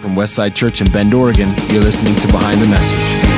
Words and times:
From 0.00 0.14
Westside 0.14 0.54
Church 0.54 0.80
in 0.80 0.90
Bend, 0.92 1.12
Oregon, 1.12 1.48
you're 1.70 1.82
listening 1.82 2.14
to 2.16 2.26
Behind 2.28 2.60
the 2.60 2.66
Message. 2.66 3.34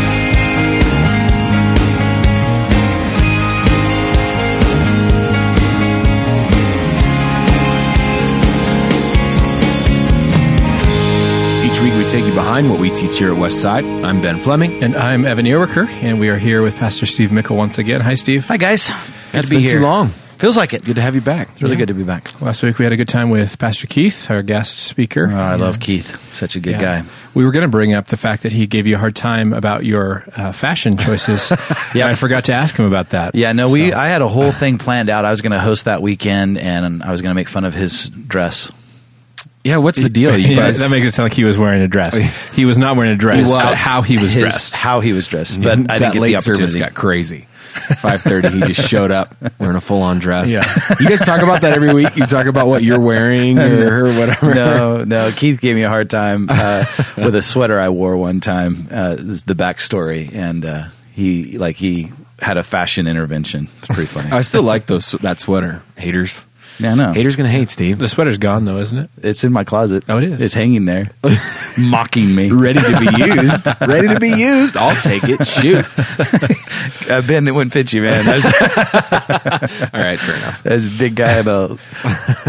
Each 11.62 11.78
week 11.80 11.92
we 11.94 12.04
take 12.08 12.24
you 12.24 12.32
behind 12.32 12.70
what 12.70 12.80
we 12.80 12.90
teach 12.90 13.18
here 13.18 13.32
at 13.32 13.38
Westside. 13.38 13.84
I'm 14.04 14.20
Ben 14.20 14.40
Fleming. 14.40 14.82
And 14.82 14.96
I'm 14.96 15.24
Evan 15.24 15.44
Earwicker, 15.46 15.86
and 16.02 16.18
we 16.18 16.28
are 16.30 16.38
here 16.38 16.62
with 16.62 16.76
Pastor 16.76 17.04
Steve 17.06 17.30
Mickel 17.30 17.54
once 17.56 17.78
again. 17.78 18.00
Hi, 18.00 18.14
Steve. 18.14 18.46
Hi, 18.46 18.56
guys. 18.56 18.88
Good 18.88 18.96
It's 19.40 19.44
to 19.44 19.50
be 19.50 19.56
been 19.56 19.64
here. 19.64 19.78
too 19.78 19.84
long. 19.84 20.10
Feels 20.40 20.56
like 20.56 20.72
it. 20.72 20.82
Good 20.82 20.94
to 20.96 21.02
have 21.02 21.14
you 21.14 21.20
back. 21.20 21.50
It's 21.50 21.62
really 21.62 21.76
good 21.76 21.88
to 21.88 21.94
be 21.94 22.02
back. 22.02 22.40
Last 22.40 22.62
week 22.62 22.78
we 22.78 22.86
had 22.86 22.94
a 22.94 22.96
good 22.96 23.08
time 23.10 23.28
with 23.28 23.58
Pastor 23.58 23.86
Keith, 23.86 24.30
our 24.30 24.42
guest 24.42 24.78
speaker. 24.78 25.28
Oh, 25.30 25.36
I 25.36 25.56
love 25.56 25.80
Keith. 25.80 26.18
Such 26.34 26.56
a 26.56 26.60
good 26.60 26.72
Yeah. 26.80 27.02
guy. 27.02 27.08
We 27.34 27.44
were 27.44 27.50
going 27.52 27.64
to 27.66 27.70
bring 27.70 27.92
up 27.92 28.06
the 28.06 28.16
fact 28.16 28.42
that 28.44 28.52
he 28.52 28.66
gave 28.66 28.86
you 28.86 28.94
a 28.96 28.98
hard 28.98 29.14
time 29.14 29.52
about 29.52 29.84
your 29.84 30.24
uh, 30.34 30.52
fashion 30.52 30.96
choices. 30.96 31.52
yeah, 31.94 32.08
I 32.08 32.14
forgot 32.14 32.46
to 32.46 32.54
ask 32.54 32.74
him 32.74 32.86
about 32.86 33.10
that. 33.10 33.34
Yeah, 33.34 33.52
no, 33.52 33.68
we. 33.68 33.92
I 33.92 34.08
had 34.08 34.22
a 34.22 34.28
whole 34.28 34.50
thing 34.62 34.78
planned 34.78 35.10
out. 35.10 35.26
I 35.26 35.30
was 35.30 35.42
going 35.42 35.52
to 35.52 35.60
host 35.60 35.84
that 35.84 36.00
weekend, 36.00 36.56
and 36.56 37.02
I 37.02 37.12
was 37.12 37.20
going 37.20 37.30
to 37.30 37.34
make 37.34 37.48
fun 37.48 37.66
of 37.66 37.74
his 37.74 38.08
dress. 38.08 38.72
Yeah, 39.64 39.76
what's 39.76 40.02
the 40.02 40.08
deal? 40.08 40.36
You 40.38 40.48
Yeah, 40.54 40.56
guys, 40.56 40.78
that 40.80 40.90
makes 40.90 41.06
it 41.06 41.12
sound 41.12 41.26
like 41.30 41.34
he 41.36 41.44
was 41.44 41.58
wearing 41.58 41.82
a 41.82 41.88
dress. 41.88 42.16
He 42.54 42.64
was 42.64 42.76
not 42.78 42.96
wearing 42.96 43.12
a 43.12 43.16
dress. 43.16 43.46
He 43.46 43.52
was. 43.52 43.78
How- 43.78 44.02
he 44.02 44.18
was 44.18 44.32
His- 44.32 44.42
dressed. 44.42 44.76
How 44.76 45.00
he 45.00 45.12
was 45.12 45.26
dressed, 45.28 45.62
but 45.62 45.90
I 45.90 45.98
get 45.98 46.14
late 46.16 46.34
the 46.34 46.40
service 46.42 46.74
got 46.76 46.94
crazy. 46.94 47.46
Five 47.98 48.22
thirty, 48.22 48.48
he 48.48 48.60
just 48.62 48.88
showed 48.88 49.12
up 49.12 49.36
wearing 49.60 49.76
a 49.76 49.80
full 49.80 50.02
on 50.02 50.18
dress. 50.18 50.50
Yeah. 50.50 50.64
you 50.98 51.08
guys 51.08 51.20
talk 51.20 51.40
about 51.40 51.60
that 51.62 51.72
every 51.74 51.94
week. 51.94 52.16
You 52.16 52.26
talk 52.26 52.46
about 52.46 52.66
what 52.66 52.82
you're 52.82 52.98
wearing 53.00 53.60
or, 53.60 54.06
or 54.06 54.12
whatever. 54.18 54.52
no, 54.54 55.04
no. 55.04 55.30
Keith 55.36 55.60
gave 55.60 55.76
me 55.76 55.84
a 55.84 55.88
hard 55.88 56.10
time 56.10 56.48
uh, 56.50 56.84
with 57.16 57.34
a 57.36 57.42
sweater 57.42 57.78
I 57.78 57.88
wore 57.90 58.16
one 58.16 58.40
time. 58.40 58.88
Uh, 58.90 59.14
this 59.14 59.24
is 59.26 59.42
the 59.44 59.54
backstory, 59.54 60.34
and 60.34 60.64
uh, 60.64 60.84
he 61.12 61.58
like 61.58 61.76
he 61.76 62.10
had 62.40 62.56
a 62.56 62.64
fashion 62.64 63.06
intervention. 63.06 63.68
It's 63.78 63.86
pretty 63.86 64.06
funny. 64.06 64.32
I 64.32 64.40
still 64.40 64.64
like 64.64 64.86
those 64.86 65.12
that 65.12 65.38
sweater. 65.38 65.80
Haters, 65.96 66.44
yeah, 66.80 66.94
no. 66.94 67.12
haters 67.12 67.36
gonna 67.36 67.48
hate 67.48 67.70
Steve. 67.70 67.98
the 67.98 68.08
sweater's 68.08 68.38
gone, 68.38 68.64
though, 68.64 68.78
isn't 68.78 68.98
it? 68.98 69.10
It's 69.22 69.44
in 69.44 69.52
my 69.52 69.64
closet. 69.64 70.04
Oh, 70.08 70.18
it 70.18 70.24
is? 70.24 70.40
It's 70.42 70.54
hanging 70.54 70.84
there, 70.86 71.10
mocking 71.78 72.34
me. 72.34 72.50
Ready 72.50 72.80
to 72.80 72.98
be 72.98 73.24
used. 73.24 73.66
Ready 73.80 74.08
to 74.08 74.20
be 74.20 74.30
used. 74.30 74.76
I'll 74.76 74.96
take 75.02 75.22
it. 75.24 75.46
Shoot. 75.46 75.84
Uh, 77.10 77.20
ben, 77.22 77.48
it 77.48 77.50
wouldn't 77.50 77.72
fit 77.72 77.92
you, 77.92 78.02
man. 78.02 78.24
Was, 78.24 78.44
All 78.44 80.00
right, 80.00 80.18
fair 80.18 80.36
enough. 80.36 80.62
There's 80.62 80.86
a 80.86 80.98
big 80.98 81.16
guy 81.16 81.40
in 81.40 81.48
a 81.48 81.76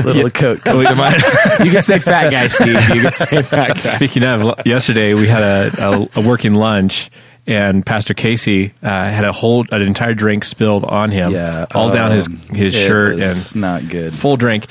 little 0.03 0.29
coat 0.29 0.61
comes 0.61 0.85
to 0.85 0.93
mind. 0.95 1.15
You 1.63 1.71
can 1.71 1.81
say 1.81 1.97
fat 1.97 2.29
guy, 2.29 2.45
Steve. 2.45 2.79
You 2.95 3.01
can 3.01 3.13
say 3.13 3.41
fat 3.41 3.69
guy. 3.69 3.79
Speaking 3.79 4.23
of, 4.23 4.65
yesterday 4.65 5.15
we 5.15 5.27
had 5.27 5.41
a, 5.41 5.89
a, 6.15 6.19
a 6.19 6.27
working 6.27 6.53
lunch, 6.53 7.09
and 7.47 7.85
Pastor 7.85 8.13
Casey 8.13 8.73
uh, 8.83 8.87
had 8.89 9.25
a 9.25 9.31
whole 9.31 9.65
an 9.71 9.81
entire 9.81 10.13
drink 10.13 10.43
spilled 10.43 10.83
on 10.85 11.11
him, 11.11 11.31
Yeah, 11.31 11.65
all 11.73 11.91
down 11.91 12.11
his 12.11 12.27
um, 12.27 12.37
his 12.51 12.73
shirt 12.75 13.19
and 13.19 13.55
not 13.55 13.87
good. 13.89 14.13
full 14.13 14.37
drink, 14.37 14.65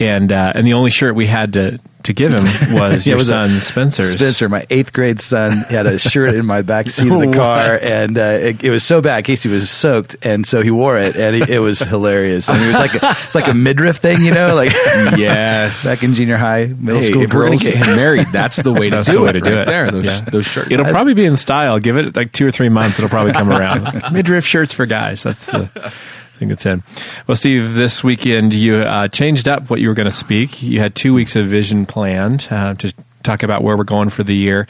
and 0.00 0.30
uh, 0.32 0.52
and 0.54 0.66
the 0.66 0.72
only 0.74 0.90
shirt 0.90 1.14
we 1.14 1.26
had 1.26 1.52
to 1.54 1.78
to 2.08 2.12
give 2.12 2.32
him 2.32 2.44
was 2.74 3.06
Yeah, 3.06 3.12
your 3.12 3.16
was 3.18 3.28
son 3.28 3.60
Spencer's. 3.60 4.12
Spencer, 4.16 4.48
my 4.48 4.66
eighth 4.68 4.92
grade 4.92 5.20
son, 5.20 5.52
had 5.52 5.86
a 5.86 5.98
shirt 5.98 6.34
in 6.34 6.44
my 6.44 6.60
back 6.62 6.88
seat 6.90 7.10
of 7.10 7.20
the 7.20 7.32
car, 7.34 7.78
and 7.82 8.18
uh, 8.18 8.20
it, 8.20 8.64
it 8.64 8.70
was 8.70 8.82
so 8.84 9.00
bad. 9.00 9.24
Casey 9.24 9.48
was 9.48 9.70
soaked, 9.70 10.16
and 10.22 10.44
so 10.46 10.60
he 10.60 10.70
wore 10.70 10.98
it, 10.98 11.16
and 11.16 11.36
he, 11.36 11.54
it 11.54 11.60
was 11.60 11.78
hilarious. 11.80 12.48
And 12.48 12.60
it 12.62 12.66
was 12.66 12.74
like 12.76 12.94
a, 12.94 13.06
it's 13.24 13.34
like 13.34 13.46
a 13.48 13.54
midriff 13.54 13.96
thing, 13.98 14.22
you 14.24 14.34
know, 14.34 14.54
like 14.54 14.72
Yes. 15.16 15.84
back 15.84 16.02
in 16.02 16.14
junior 16.14 16.36
high, 16.36 16.66
middle 16.66 17.00
Hey, 17.00 17.10
school 17.10 17.22
if 17.22 17.32
we're 17.32 17.40
gonna 17.46 17.50
girls. 17.52 17.62
get 17.62 17.76
him 17.76 17.96
married, 17.96 18.26
that's 18.32 18.62
the 18.62 18.72
way 18.72 18.90
to 18.90 18.96
That's 18.96 19.08
do 19.08 19.14
the 19.14 19.22
way 19.22 19.30
it. 19.30 19.32
to 19.34 19.40
do 19.40 19.50
right 19.50 19.60
it. 19.60 19.66
There, 19.66 19.90
those 19.90 20.04
Yeah. 20.04 20.20
those 20.30 20.46
shirts. 20.46 20.70
It'll 20.70 20.86
probably 20.86 21.14
be 21.14 21.24
in 21.24 21.36
style. 21.36 21.78
Give 21.78 21.96
it 21.96 22.16
like 22.16 22.32
two 22.32 22.46
or 22.46 22.50
three 22.50 22.68
months. 22.68 22.98
It'll 22.98 23.08
probably 23.10 23.32
come 23.32 23.50
around. 23.50 24.02
Midriff 24.12 24.44
shirts 24.44 24.72
for 24.72 24.86
guys. 24.86 25.22
That's 25.22 25.46
the 25.46 25.92
thing 26.38 26.50
it's 26.50 26.66
in. 26.66 26.82
Well, 27.26 27.36
Steve, 27.36 27.74
this 27.74 28.02
weekend 28.04 28.54
you 28.54 28.76
uh, 28.76 29.08
changed 29.08 29.48
up 29.48 29.70
what 29.70 29.80
you 29.80 29.88
were 29.88 29.94
going 29.94 30.06
to 30.06 30.10
speak. 30.10 30.62
You 30.62 30.80
had 30.80 30.94
two 30.94 31.14
weeks 31.14 31.36
of 31.36 31.46
vision 31.46 31.86
planned 31.86 32.48
uh, 32.50 32.74
to 32.74 32.94
talk 33.22 33.42
about 33.42 33.62
where 33.62 33.76
we're 33.76 33.84
going 33.84 34.10
for 34.10 34.22
the 34.22 34.34
year, 34.34 34.66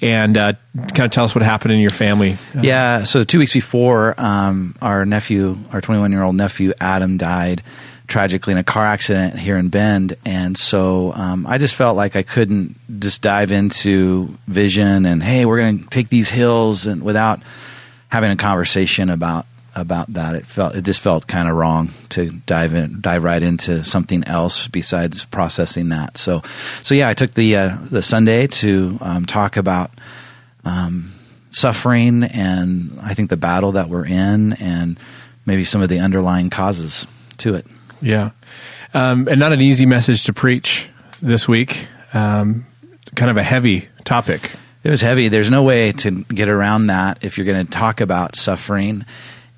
and 0.00 0.36
uh, 0.36 0.54
kind 0.76 1.00
of 1.00 1.10
tell 1.10 1.24
us 1.24 1.34
what 1.34 1.42
happened 1.42 1.72
in 1.72 1.80
your 1.80 1.90
family. 1.90 2.38
Yeah, 2.60 3.04
so 3.04 3.24
two 3.24 3.38
weeks 3.38 3.52
before, 3.52 4.14
um, 4.18 4.74
our 4.82 5.04
nephew, 5.04 5.58
our 5.72 5.80
21 5.80 6.10
year 6.12 6.22
old 6.22 6.36
nephew, 6.36 6.72
Adam, 6.80 7.18
died 7.18 7.62
tragically 8.12 8.52
in 8.52 8.58
a 8.58 8.64
car 8.64 8.84
accident 8.84 9.38
here 9.38 9.56
in 9.56 9.68
Bend. 9.68 10.16
And 10.26 10.58
so 10.58 11.14
um, 11.14 11.46
I 11.46 11.56
just 11.56 11.74
felt 11.74 11.96
like 11.96 12.14
I 12.14 12.22
couldn't 12.22 12.76
just 13.00 13.22
dive 13.22 13.50
into 13.50 14.36
vision 14.46 15.06
and, 15.06 15.22
hey, 15.22 15.46
we're 15.46 15.58
going 15.58 15.78
to 15.78 15.86
take 15.86 16.10
these 16.10 16.28
hills 16.28 16.86
and 16.86 17.02
without 17.02 17.40
having 18.08 18.30
a 18.30 18.36
conversation 18.36 19.08
about 19.08 19.46
about 19.74 20.12
that 20.12 20.34
it 20.34 20.44
felt 20.44 20.74
it 20.74 20.84
just 20.84 21.00
felt 21.00 21.26
kind 21.26 21.48
of 21.48 21.56
wrong 21.56 21.90
to 22.08 22.30
dive 22.46 22.74
in 22.74 23.00
dive 23.00 23.24
right 23.24 23.42
into 23.42 23.84
something 23.84 24.22
else 24.24 24.68
besides 24.68 25.24
processing 25.24 25.88
that 25.88 26.18
so 26.18 26.42
so 26.82 26.94
yeah 26.94 27.08
i 27.08 27.14
took 27.14 27.32
the 27.34 27.56
uh, 27.56 27.76
the 27.90 28.02
sunday 28.02 28.46
to 28.46 28.98
um, 29.00 29.24
talk 29.24 29.56
about 29.56 29.90
um, 30.64 31.12
suffering 31.52 32.24
and 32.24 32.98
I 33.02 33.14
think 33.14 33.30
the 33.30 33.36
battle 33.36 33.72
that 33.72 33.88
we're 33.88 34.06
in 34.06 34.54
and 34.54 34.98
maybe 35.46 35.64
some 35.64 35.82
of 35.82 35.88
the 35.88 36.00
underlying 36.00 36.50
causes 36.50 37.06
to 37.38 37.54
it. 37.54 37.66
Yeah, 38.00 38.30
um, 38.94 39.28
and 39.28 39.38
not 39.38 39.52
an 39.52 39.60
easy 39.60 39.86
message 39.86 40.24
to 40.24 40.32
preach 40.32 40.88
this 41.20 41.46
week. 41.46 41.86
Um, 42.12 42.66
kind 43.14 43.30
of 43.30 43.36
a 43.36 43.42
heavy 43.42 43.88
topic. 44.04 44.52
It 44.82 44.90
was 44.90 45.00
heavy. 45.00 45.28
There's 45.28 45.50
no 45.50 45.62
way 45.62 45.92
to 45.92 46.24
get 46.24 46.48
around 46.48 46.88
that 46.88 47.18
if 47.22 47.38
you're 47.38 47.46
going 47.46 47.64
to 47.64 47.70
talk 47.70 48.00
about 48.00 48.34
suffering 48.34 49.04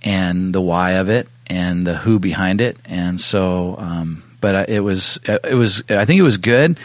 and 0.05 0.55
the 0.55 0.61
why 0.61 0.93
of 0.93 1.09
it 1.09 1.27
and 1.49 1.87
the 1.87 1.95
who 1.95 2.19
behind 2.19 2.61
it. 2.61 2.77
And 2.85 3.21
so, 3.21 3.77
um, 3.79 4.23
but 4.41 4.55
uh, 4.55 4.65
it 4.69 4.81
was, 4.81 5.19
it 5.27 5.55
was, 5.55 5.83
I 5.89 6.05
think 6.05 6.21
it 6.21 6.25
was 6.25 6.37
good. 6.37 6.79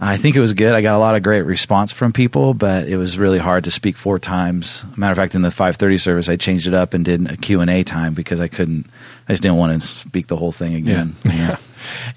I 0.00 0.16
think 0.16 0.36
it 0.36 0.40
was 0.40 0.52
good. 0.52 0.74
I 0.74 0.80
got 0.80 0.94
a 0.94 0.98
lot 0.98 1.16
of 1.16 1.24
great 1.24 1.42
response 1.42 1.92
from 1.92 2.12
people, 2.12 2.54
but 2.54 2.86
it 2.86 2.96
was 2.96 3.18
really 3.18 3.38
hard 3.38 3.64
to 3.64 3.72
speak 3.72 3.96
four 3.96 4.20
times. 4.20 4.84
Matter 4.96 5.10
of 5.10 5.16
fact, 5.16 5.34
in 5.34 5.42
the 5.42 5.48
5:30 5.48 6.00
service, 6.00 6.28
I 6.28 6.36
changed 6.36 6.68
it 6.68 6.74
up 6.74 6.94
and 6.94 7.04
did 7.04 7.28
a 7.28 7.36
Q 7.36 7.60
and 7.60 7.68
A 7.68 7.82
time 7.82 8.14
because 8.14 8.38
I 8.38 8.46
couldn't. 8.46 8.86
I 9.28 9.32
just 9.32 9.42
didn't 9.42 9.58
want 9.58 9.82
to 9.82 9.86
speak 9.86 10.28
the 10.28 10.36
whole 10.36 10.52
thing 10.52 10.74
again. 10.74 11.16
Yeah. 11.24 11.56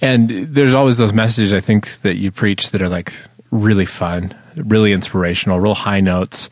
And 0.01 0.29
there's 0.29 0.73
always 0.73 0.97
those 0.97 1.13
messages 1.13 1.53
I 1.53 1.59
think 1.59 2.01
that 2.01 2.15
you 2.15 2.31
preach 2.31 2.71
that 2.71 2.81
are 2.81 2.89
like 2.89 3.13
really 3.51 3.85
fun, 3.85 4.33
really 4.55 4.91
inspirational, 4.91 5.59
real 5.59 5.75
high 5.75 6.01
notes. 6.01 6.49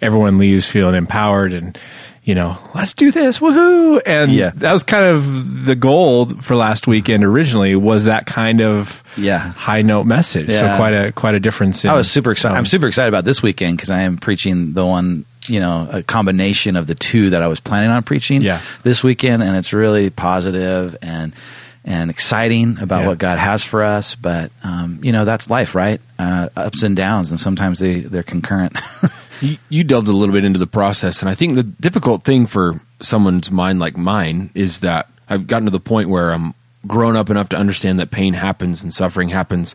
Everyone 0.00 0.38
leaves 0.38 0.68
feeling 0.68 0.94
empowered 0.94 1.52
and 1.52 1.76
you 2.24 2.34
know, 2.36 2.56
let's 2.74 2.92
do 2.94 3.10
this, 3.10 3.40
woohoo! 3.40 4.00
And 4.06 4.30
Yeah. 4.32 4.52
that 4.56 4.72
was 4.72 4.84
kind 4.84 5.04
of 5.04 5.64
the 5.66 5.74
goal 5.74 6.26
for 6.26 6.54
last 6.54 6.86
weekend. 6.86 7.24
Originally, 7.24 7.74
was 7.74 8.04
that 8.04 8.26
kind 8.26 8.60
of 8.60 9.02
Yeah. 9.16 9.38
high 9.52 9.82
note 9.82 10.04
message. 10.06 10.48
So 10.52 10.76
quite 10.76 10.94
a 10.94 11.10
quite 11.12 11.34
a 11.34 11.40
difference. 11.40 11.84
In, 11.84 11.90
I 11.90 11.94
was 11.94 12.10
super 12.10 12.30
excited. 12.32 12.52
um, 12.54 12.58
I'm 12.58 12.66
super 12.66 12.86
excited 12.86 13.08
about 13.08 13.24
this 13.24 13.42
weekend 13.42 13.76
because 13.76 13.90
I 13.90 14.02
am 14.02 14.18
preaching 14.18 14.72
the 14.74 14.86
one, 14.86 15.24
you 15.48 15.58
know, 15.58 15.88
a 15.90 16.02
combination 16.04 16.76
of 16.76 16.86
the 16.86 16.94
two 16.94 17.30
that 17.30 17.42
I 17.42 17.48
was 17.48 17.58
planning 17.58 17.90
on 17.90 18.02
preaching 18.04 18.42
Yeah. 18.42 18.60
this 18.84 19.02
weekend, 19.02 19.42
and 19.42 19.56
it's 19.56 19.72
really 19.72 20.08
positive 20.10 20.96
and 21.02 21.32
and 21.84 22.10
exciting 22.10 22.78
about 22.80 23.00
Yeah. 23.00 23.06
what 23.08 23.18
God 23.18 23.38
has 23.40 23.64
for 23.64 23.82
us. 23.82 24.14
But 24.14 24.52
um, 24.62 25.00
you 25.02 25.10
know, 25.10 25.24
that's 25.24 25.50
life, 25.50 25.74
right? 25.74 26.00
Uh, 26.20 26.48
ups 26.56 26.84
and 26.84 26.94
downs, 26.94 27.32
and 27.32 27.40
sometimes 27.40 27.80
they 27.80 27.98
they're 28.00 28.22
concurrent. 28.22 28.76
You, 29.42 29.58
you 29.68 29.84
delved 29.84 30.08
a 30.08 30.12
little 30.12 30.32
bit 30.32 30.44
into 30.44 30.58
the 30.58 30.66
process, 30.66 31.20
and 31.20 31.28
I 31.28 31.34
think 31.34 31.54
the 31.54 31.62
difficult 31.62 32.24
thing 32.24 32.46
for 32.46 32.80
someone's 33.00 33.50
mind 33.50 33.78
like 33.80 33.96
mine 33.96 34.50
is 34.54 34.80
that 34.80 35.08
I've 35.28 35.46
gotten 35.46 35.66
to 35.66 35.70
the 35.70 35.80
point 35.80 36.08
where 36.08 36.32
I'm 36.32 36.54
grown 36.86 37.16
up 37.16 37.30
enough 37.30 37.48
to 37.50 37.56
understand 37.56 37.98
that 37.98 38.10
pain 38.10 38.34
happens 38.34 38.82
and 38.82 38.92
suffering 38.92 39.28
happens, 39.28 39.74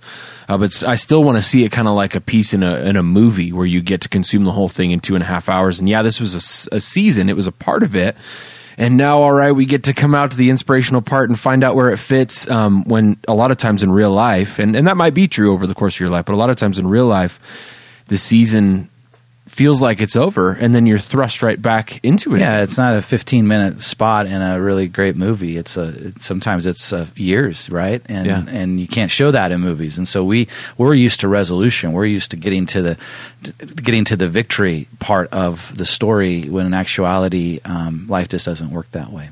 uh, 0.49 0.57
but 0.57 0.71
st- 0.71 0.89
I 0.89 0.95
still 0.95 1.23
want 1.23 1.37
to 1.37 1.41
see 1.41 1.63
it 1.63 1.71
kind 1.71 1.87
of 1.87 1.93
like 1.93 2.15
a 2.15 2.21
piece 2.21 2.53
in 2.53 2.63
a 2.63 2.75
in 2.81 2.95
a 2.95 3.03
movie 3.03 3.51
where 3.51 3.65
you 3.65 3.81
get 3.81 4.01
to 4.01 4.09
consume 4.09 4.43
the 4.43 4.51
whole 4.51 4.69
thing 4.69 4.91
in 4.91 4.99
two 4.99 5.15
and 5.15 5.23
a 5.23 5.27
half 5.27 5.49
hours. 5.49 5.79
And 5.79 5.87
yeah, 5.87 6.01
this 6.01 6.19
was 6.19 6.67
a 6.71 6.79
season; 6.79 7.29
it 7.29 7.35
was 7.35 7.47
a 7.47 7.51
part 7.51 7.83
of 7.83 7.95
it. 7.95 8.15
And 8.79 8.95
now, 8.95 9.21
all 9.23 9.33
right, 9.33 9.51
we 9.51 9.65
get 9.65 9.85
to 9.85 9.93
come 9.93 10.13
out 10.13 10.31
to 10.31 10.37
the 10.37 10.51
inspirational 10.51 11.01
part 11.01 11.31
and 11.31 11.39
find 11.39 11.63
out 11.63 11.73
where 11.75 11.89
it 11.89 11.97
fits. 11.97 12.47
Um, 12.49 12.83
when 12.83 13.17
a 13.27 13.33
lot 13.33 13.49
of 13.49 13.57
times 13.57 13.81
in 13.81 13.91
real 13.91 14.11
life, 14.11 14.59
and, 14.59 14.75
and 14.75 14.85
that 14.85 14.95
might 14.95 15.15
be 15.15 15.27
true 15.27 15.51
over 15.51 15.65
the 15.65 15.73
course 15.73 15.95
of 15.95 15.99
your 15.99 16.09
life, 16.09 16.25
but 16.25 16.33
a 16.33 16.37
lot 16.37 16.51
of 16.51 16.57
times 16.57 16.77
in 16.77 16.87
real 16.87 17.07
life, 17.07 18.03
the 18.07 18.19
season 18.19 18.89
feels 19.57 19.81
like 19.81 19.99
it's 20.01 20.15
over, 20.15 20.51
and 20.53 20.73
then 20.73 20.85
you're 20.85 20.99
thrust 20.99 21.41
right 21.41 21.59
back 21.59 21.99
into 22.05 22.35
it. 22.35 22.39
yeah, 22.39 22.61
it's 22.61 22.77
not 22.77 22.95
a 22.95 23.01
15 23.01 23.47
minute 23.47 23.81
spot 23.81 24.27
in 24.27 24.39
a 24.41 24.61
really 24.61 24.87
great 24.87 25.15
movie. 25.15 25.57
It's 25.57 25.75
a 25.75 25.87
it, 26.07 26.21
sometimes 26.21 26.65
it's 26.67 26.93
uh, 26.93 27.07
years, 27.15 27.67
right? 27.71 28.01
And 28.07 28.25
Yeah. 28.27 28.45
and 28.47 28.79
you 28.79 28.87
can't 28.87 29.09
show 29.11 29.31
that 29.31 29.51
in 29.51 29.59
movies. 29.59 29.97
And 29.97 30.07
so 30.07 30.23
we 30.23 30.47
we're 30.77 30.93
used 30.93 31.19
to 31.21 31.27
resolution. 31.27 31.91
We're 31.91 32.05
used 32.05 32.29
to 32.31 32.37
getting 32.37 32.67
to 32.67 32.81
the 32.83 32.97
to 33.43 33.51
getting 33.81 34.05
to 34.05 34.15
the 34.15 34.27
victory 34.29 34.87
part 34.99 35.27
of 35.33 35.75
the 35.75 35.85
story. 35.85 36.43
When 36.49 36.65
in 36.67 36.73
actuality, 36.75 37.59
um, 37.65 38.05
life 38.07 38.29
just 38.29 38.45
doesn't 38.45 38.69
work 38.71 38.91
that 38.91 39.11
way. 39.11 39.31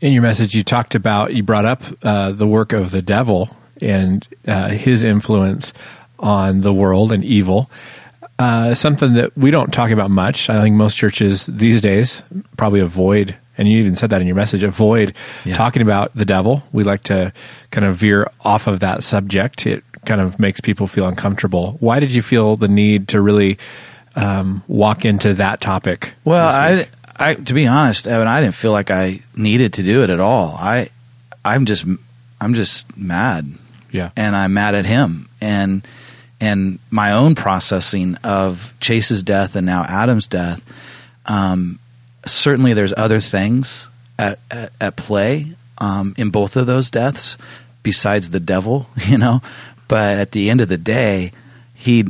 in 0.00 0.12
your 0.12 0.22
message, 0.22 0.54
you 0.54 0.62
talked 0.64 0.94
about 0.94 1.34
you 1.34 1.42
brought 1.42 1.64
up 1.66 1.82
uh, 2.02 2.30
the 2.32 2.46
work 2.46 2.72
of 2.72 2.92
the 2.92 3.02
devil 3.02 3.50
and 3.82 4.26
uh, 4.46 4.68
his 4.68 5.02
influence 5.04 5.72
on 6.18 6.60
the 6.62 6.72
world 6.72 7.12
and 7.12 7.22
evil. 7.24 7.68
Uh, 8.38 8.74
something 8.74 9.14
that 9.14 9.36
we 9.36 9.50
don't 9.50 9.72
talk 9.72 9.90
about 9.90 10.10
much. 10.10 10.50
I 10.50 10.60
think 10.60 10.76
most 10.76 10.96
churches 10.96 11.46
these 11.46 11.80
days 11.80 12.22
probably 12.58 12.80
avoid, 12.80 13.34
and 13.56 13.66
you 13.66 13.78
even 13.78 13.96
said 13.96 14.10
that 14.10 14.20
in 14.20 14.26
your 14.26 14.36
message, 14.36 14.62
avoid 14.62 15.14
Yeah. 15.44 15.54
talking 15.54 15.80
about 15.80 16.14
the 16.14 16.26
devil. 16.26 16.62
We 16.72 16.84
like 16.84 17.02
to 17.04 17.32
kind 17.70 17.86
of 17.86 17.96
veer 17.96 18.30
off 18.44 18.66
of 18.66 18.80
that 18.80 19.02
subject. 19.02 19.66
It 19.66 19.82
kind 20.04 20.20
of 20.20 20.38
makes 20.38 20.60
people 20.60 20.86
feel 20.86 21.06
uncomfortable. 21.06 21.78
Why 21.80 21.98
did 21.98 22.12
you 22.12 22.20
feel 22.20 22.56
the 22.56 22.68
need 22.68 23.08
to 23.08 23.22
really 23.22 23.56
um, 24.16 24.62
walk 24.68 25.04
into 25.06 25.32
that 25.34 25.60
topic? 25.62 26.12
Well. 26.24 26.48
I, 26.48 26.88
I, 27.18 27.34
to 27.34 27.54
be 27.54 27.66
honest, 27.66 28.06
Evan, 28.06 28.28
I 28.28 28.42
didn't 28.42 28.54
feel 28.54 28.72
like 28.72 28.90
I 28.90 29.20
needed 29.34 29.72
to 29.74 29.82
do 29.82 30.02
it 30.02 30.10
at 30.10 30.20
all. 30.20 30.54
I, 30.60 30.90
I'm 31.42 31.64
just, 31.64 31.86
I'm 32.38 32.52
just 32.52 32.94
mad, 32.98 33.50
yeah, 33.90 34.10
and 34.14 34.36
I'm 34.36 34.52
mad 34.52 34.74
at 34.74 34.84
him, 34.84 35.30
and 35.40 35.80
and 36.40 36.78
my 36.90 37.12
own 37.12 37.34
processing 37.34 38.16
of 38.16 38.74
Chase's 38.80 39.22
death 39.22 39.56
and 39.56 39.66
now 39.66 39.84
Adam's 39.84 40.26
death. 40.26 40.62
Um, 41.24 41.78
certainly, 42.24 42.72
there's 42.72 42.94
other 42.96 43.20
things 43.20 43.88
at 44.18 44.38
at, 44.50 44.72
at 44.80 44.96
play 44.96 45.54
um, 45.78 46.14
in 46.16 46.30
both 46.30 46.56
of 46.56 46.66
those 46.66 46.90
deaths 46.90 47.36
besides 47.82 48.30
the 48.30 48.40
devil, 48.40 48.88
you 49.06 49.18
know. 49.18 49.42
But 49.88 50.18
at 50.18 50.32
the 50.32 50.50
end 50.50 50.60
of 50.60 50.68
the 50.68 50.76
day, 50.76 51.32
he 51.74 52.04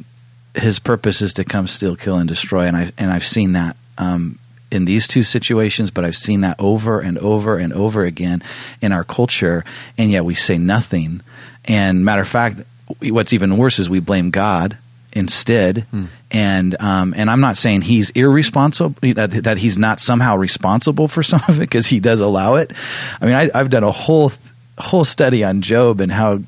his 0.55 0.79
purpose 0.79 1.21
is 1.21 1.35
to 1.35 1.45
come 1.45 1.67
steal, 1.67 1.97
kill, 1.97 2.17
and 2.17 2.29
destroy, 2.29 2.67
and 2.67 2.77
I 2.77 2.93
and 2.97 3.11
I've 3.11 3.27
seen 3.27 3.53
that 3.53 3.77
um, 3.99 4.39
in 4.71 4.85
these 4.85 5.07
two 5.07 5.23
situations, 5.23 5.91
but 5.91 6.05
I've 6.05 6.17
seen 6.17 6.41
that 6.41 6.57
over 6.59 7.01
and 7.01 7.19
over 7.19 7.57
and 7.57 7.73
over 7.73 8.05
again 8.05 8.43
in 8.81 8.93
our 8.93 9.05
culture, 9.05 9.65
and 9.97 10.11
yet 10.11 10.25
we 10.25 10.35
say 10.35 10.59
nothing. 10.59 11.21
And 11.67 12.05
matter 12.05 12.23
of 12.23 12.29
fact, 12.29 12.63
what's 13.01 13.33
even 13.33 13.57
worse 13.57 13.79
is 13.79 13.91
we 13.91 14.01
blame 14.01 14.31
God 14.31 14.79
instead. 15.17 15.87
And 16.31 16.81
um, 16.81 17.15
and 17.17 17.31
I'm 17.31 17.41
not 17.41 17.57
saying 17.57 17.83
he's 17.83 18.11
irresponsible 18.11 18.95
that, 19.15 19.31
that 19.45 19.59
he's 19.59 19.79
not 19.79 19.99
somehow 19.99 20.37
responsible 20.37 21.09
for 21.09 21.23
some 21.33 21.41
of 21.49 21.57
it 21.57 21.61
because 21.61 21.87
he 21.89 22.01
does 22.01 22.21
allow 22.21 22.57
it. 22.57 22.73
I 23.21 23.25
mean, 23.25 23.35
I, 23.35 23.51
I've 23.55 23.71
done 23.71 23.85
a 23.85 23.93
whole 23.93 24.33
whole 24.79 25.05
study 25.05 25.43
on 25.43 25.63
Job 25.63 26.01
and 26.01 26.13
how 26.13 26.41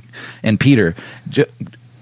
and 0.43 0.61
Peter. 0.61 0.94
Jo, 1.29 1.44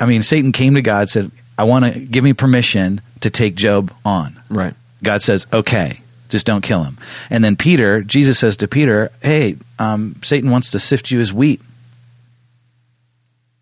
I 0.00 0.06
mean, 0.06 0.22
Satan 0.22 0.52
came 0.52 0.74
to 0.74 0.82
God 0.82 1.02
and 1.02 1.10
said, 1.10 1.30
"I 1.56 1.64
want 1.64 1.92
to 1.92 2.00
give 2.00 2.24
me 2.24 2.32
permission 2.32 3.00
to 3.20 3.30
take 3.30 3.54
Job 3.54 3.94
on." 4.04 4.40
Right. 4.50 4.74
God 5.02 5.22
says, 5.22 5.46
"Okay." 5.52 6.00
Just 6.28 6.44
don't 6.44 6.62
kill 6.62 6.82
him. 6.82 6.98
And 7.30 7.44
then 7.44 7.54
Peter, 7.54 8.02
Jesus 8.02 8.36
says 8.40 8.56
to 8.56 8.66
Peter, 8.66 9.12
"Hey, 9.22 9.54
um, 9.78 10.16
Satan 10.24 10.50
wants 10.50 10.70
to 10.70 10.80
sift 10.80 11.12
you 11.12 11.20
as 11.20 11.32
wheat, 11.32 11.60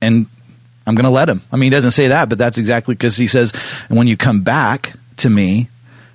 and 0.01 0.25
I'm 0.87 0.95
going 0.95 1.05
to 1.05 1.11
let 1.11 1.29
him." 1.29 1.43
I 1.53 1.57
mean, 1.57 1.71
he 1.73 1.77
doesn't 1.77 1.93
say 1.93 2.09
that, 2.09 2.29
but 2.29 2.39
that's 2.39 2.59
exactly 2.59 2.95
because 2.95 3.17
he 3.17 3.27
says, 3.27 3.53
"And 3.89 3.97
when 3.99 4.07
you 4.07 4.17
come 4.17 4.43
back 4.43 4.93
to 5.19 5.31
me, 5.31 5.69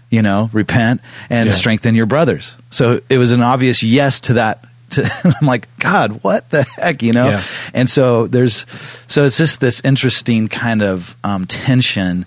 you 0.09 0.21
know, 0.21 0.49
repent 0.53 1.01
and 1.29 1.47
Yeah. 1.47 1.53
strengthen 1.53 1.95
your 1.95 2.05
brothers." 2.05 2.55
So 2.69 3.01
it 3.09 3.17
was 3.17 3.31
an 3.31 3.41
obvious 3.41 3.83
yes 3.83 4.19
to 4.21 4.33
that. 4.33 4.63
To, 4.91 5.03
I'm 5.41 5.45
like, 5.47 5.67
God, 5.77 6.23
what 6.23 6.49
the 6.49 6.63
heck, 6.63 7.03
you 7.03 7.13
know? 7.13 7.29
Yeah. 7.29 7.43
And 7.75 7.87
so 7.87 8.25
there's, 8.25 8.65
so 9.07 9.23
it's 9.25 9.37
just 9.37 9.59
this 9.61 9.81
interesting 9.85 10.47
kind 10.47 10.81
of 10.81 11.15
um, 11.23 11.45
tension, 11.45 12.25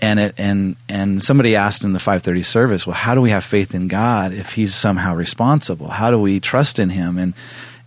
and 0.00 0.18
it 0.18 0.34
and 0.38 0.76
and 0.88 1.22
somebody 1.22 1.54
asked 1.54 1.84
in 1.84 1.92
the 1.92 1.98
5:30 1.98 2.44
service, 2.46 2.86
well, 2.86 2.94
how 2.96 3.14
do 3.14 3.20
we 3.20 3.28
have 3.28 3.44
faith 3.44 3.74
in 3.74 3.88
God 3.88 4.32
if 4.32 4.52
He's 4.52 4.74
somehow 4.74 5.14
responsible? 5.14 5.88
How 5.88 6.10
do 6.10 6.18
we 6.18 6.40
trust 6.40 6.78
in 6.78 6.88
Him? 6.90 7.18
And 7.18 7.34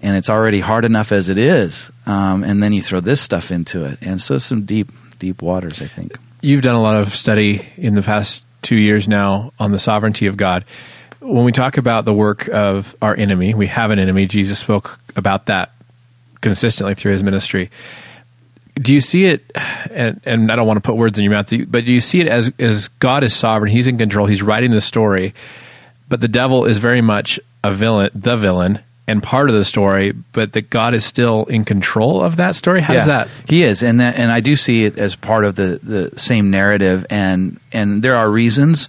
and 0.01 0.15
it's 0.15 0.29
already 0.29 0.59
hard 0.59 0.83
enough 0.83 1.11
as 1.11 1.29
it 1.29 1.37
is, 1.37 1.91
um, 2.05 2.43
and 2.43 2.61
then 2.61 2.73
you 2.73 2.81
throw 2.81 2.99
this 2.99 3.21
stuff 3.21 3.51
into 3.51 3.85
it, 3.85 3.99
and 4.01 4.19
so 4.19 4.37
some 4.37 4.65
deep 4.65 4.89
deep 5.19 5.41
waters, 5.41 5.81
I 5.81 5.85
think. 5.85 6.17
You've 6.41 6.63
done 6.63 6.75
a 6.75 6.81
lot 6.81 6.97
of 6.97 7.13
study 7.13 7.61
in 7.77 7.93
the 7.93 8.01
past 8.01 8.43
two 8.63 8.75
years 8.75 9.07
now 9.07 9.53
on 9.59 9.71
the 9.71 9.79
sovereignty 9.79 10.25
of 10.25 10.37
God. 10.37 10.65
When 11.19 11.45
we 11.45 11.51
talk 11.51 11.77
about 11.77 12.05
the 12.05 12.13
work 12.13 12.49
of 12.49 12.95
our 13.01 13.15
enemy, 13.15 13.53
we 13.53 13.67
have 13.67 13.91
an 13.91 13.99
enemy. 13.99 14.25
Jesus 14.25 14.57
spoke 14.57 14.99
about 15.15 15.45
that 15.45 15.71
consistently 16.41 16.95
through 16.95 17.11
his 17.11 17.21
ministry. 17.21 17.69
Do 18.75 18.93
you 18.93 19.01
see 19.01 19.25
it, 19.25 19.51
and, 19.91 20.19
and 20.25 20.51
I 20.51 20.55
don't 20.55 20.65
want 20.65 20.77
to 20.77 20.81
put 20.81 20.95
words 20.95 21.19
in 21.19 21.23
your 21.23 21.33
mouth, 21.33 21.53
but 21.67 21.85
do 21.85 21.93
you 21.93 21.99
see 21.99 22.21
it 22.21 22.27
as, 22.27 22.51
as 22.57 22.87
God 22.87 23.23
is 23.23 23.35
sovereign? 23.35 23.71
He's 23.71 23.87
in 23.87 23.99
control. 23.99 24.25
He's 24.25 24.41
writing 24.41 24.71
the 24.71 24.81
story, 24.81 25.35
but 26.09 26.21
the 26.21 26.27
devil 26.27 26.65
is 26.65 26.79
very 26.79 27.01
much 27.01 27.39
a 27.63 27.71
villain, 27.71 28.09
the 28.15 28.37
villain, 28.37 28.79
and 29.11 29.21
part 29.21 29.49
of 29.49 29.55
the 29.55 29.65
story, 29.65 30.13
but 30.31 30.53
that 30.53 30.69
God 30.69 30.93
is 30.93 31.03
still 31.03 31.43
in 31.45 31.65
control 31.65 32.21
of 32.21 32.37
that 32.37 32.55
story? 32.55 32.79
How 32.79 32.93
does 32.93 33.05
that? 33.07 33.27
He 33.47 33.63
is, 33.63 33.83
and 33.83 33.99
that, 33.99 34.17
and 34.17 34.31
I 34.31 34.39
do 34.39 34.55
see 34.55 34.85
it 34.85 34.97
as 34.97 35.15
part 35.15 35.43
of 35.43 35.55
the 35.55 35.79
the 35.83 36.17
same 36.17 36.49
narrative, 36.49 37.05
and 37.09 37.59
and 37.73 38.01
there 38.01 38.15
are 38.15 38.31
reasons 38.31 38.87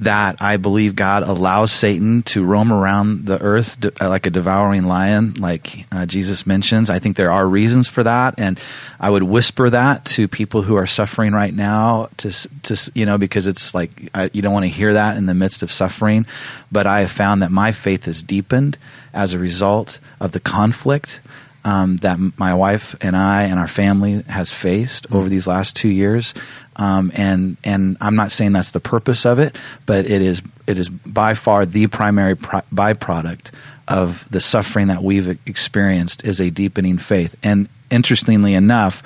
that 0.00 0.40
I 0.40 0.56
believe 0.56 0.96
God 0.96 1.22
allows 1.22 1.70
Satan 1.70 2.22
to 2.24 2.42
roam 2.42 2.72
around 2.72 3.26
the 3.26 3.40
earth 3.40 3.78
de- 3.80 3.92
like 4.00 4.26
a 4.26 4.30
devouring 4.30 4.84
lion, 4.84 5.34
like 5.34 5.86
uh, 5.92 6.06
Jesus 6.06 6.46
mentions. 6.46 6.88
I 6.88 6.98
think 6.98 7.16
there 7.16 7.30
are 7.30 7.46
reasons 7.46 7.86
for 7.86 8.02
that, 8.02 8.34
and 8.38 8.58
I 8.98 9.10
would 9.10 9.22
whisper 9.22 9.68
that 9.68 10.06
to 10.06 10.26
people 10.26 10.62
who 10.62 10.74
are 10.76 10.86
suffering 10.86 11.34
right 11.34 11.54
now, 11.54 12.08
to 12.18 12.30
to 12.62 12.90
you 12.94 13.04
know, 13.04 13.18
because 13.18 13.46
it's 13.46 13.74
like 13.74 13.90
I, 14.14 14.30
you 14.32 14.40
don't 14.40 14.54
want 14.54 14.64
to 14.64 14.70
hear 14.70 14.94
that 14.94 15.18
in 15.18 15.26
the 15.26 15.34
midst 15.34 15.62
of 15.62 15.70
suffering. 15.70 16.24
But 16.72 16.86
I 16.86 17.00
have 17.00 17.10
found 17.10 17.42
that 17.42 17.50
my 17.50 17.70
faith 17.70 18.06
has 18.06 18.22
deepened 18.22 18.78
as 19.12 19.34
a 19.34 19.38
result 19.38 19.98
of 20.18 20.32
the 20.32 20.40
conflict 20.40 21.20
um, 21.64 21.96
that 21.98 22.18
my 22.38 22.54
wife 22.54 22.96
and 23.00 23.16
I 23.16 23.44
and 23.44 23.58
our 23.58 23.68
family 23.68 24.22
has 24.22 24.52
faced 24.52 25.12
over 25.12 25.28
these 25.28 25.46
last 25.46 25.76
two 25.76 25.88
years. 25.88 26.34
Um, 26.76 27.12
and 27.14 27.56
and 27.62 27.96
I'm 28.00 28.16
not 28.16 28.32
saying 28.32 28.52
that's 28.52 28.70
the 28.70 28.80
purpose 28.80 29.26
of 29.26 29.38
it, 29.38 29.56
but 29.84 30.06
it 30.06 30.22
is 30.22 30.42
it 30.66 30.78
is 30.78 30.88
by 30.88 31.34
far 31.34 31.66
the 31.66 31.86
primary 31.88 32.36
pro- 32.36 32.62
byproduct 32.72 33.50
of 33.86 34.24
the 34.30 34.40
suffering 34.40 34.86
that 34.86 35.02
we've 35.02 35.38
experienced 35.46 36.24
is 36.24 36.40
a 36.40 36.48
deepening 36.48 36.96
faith. 36.96 37.34
And 37.42 37.68
interestingly 37.90 38.54
enough, 38.54 39.02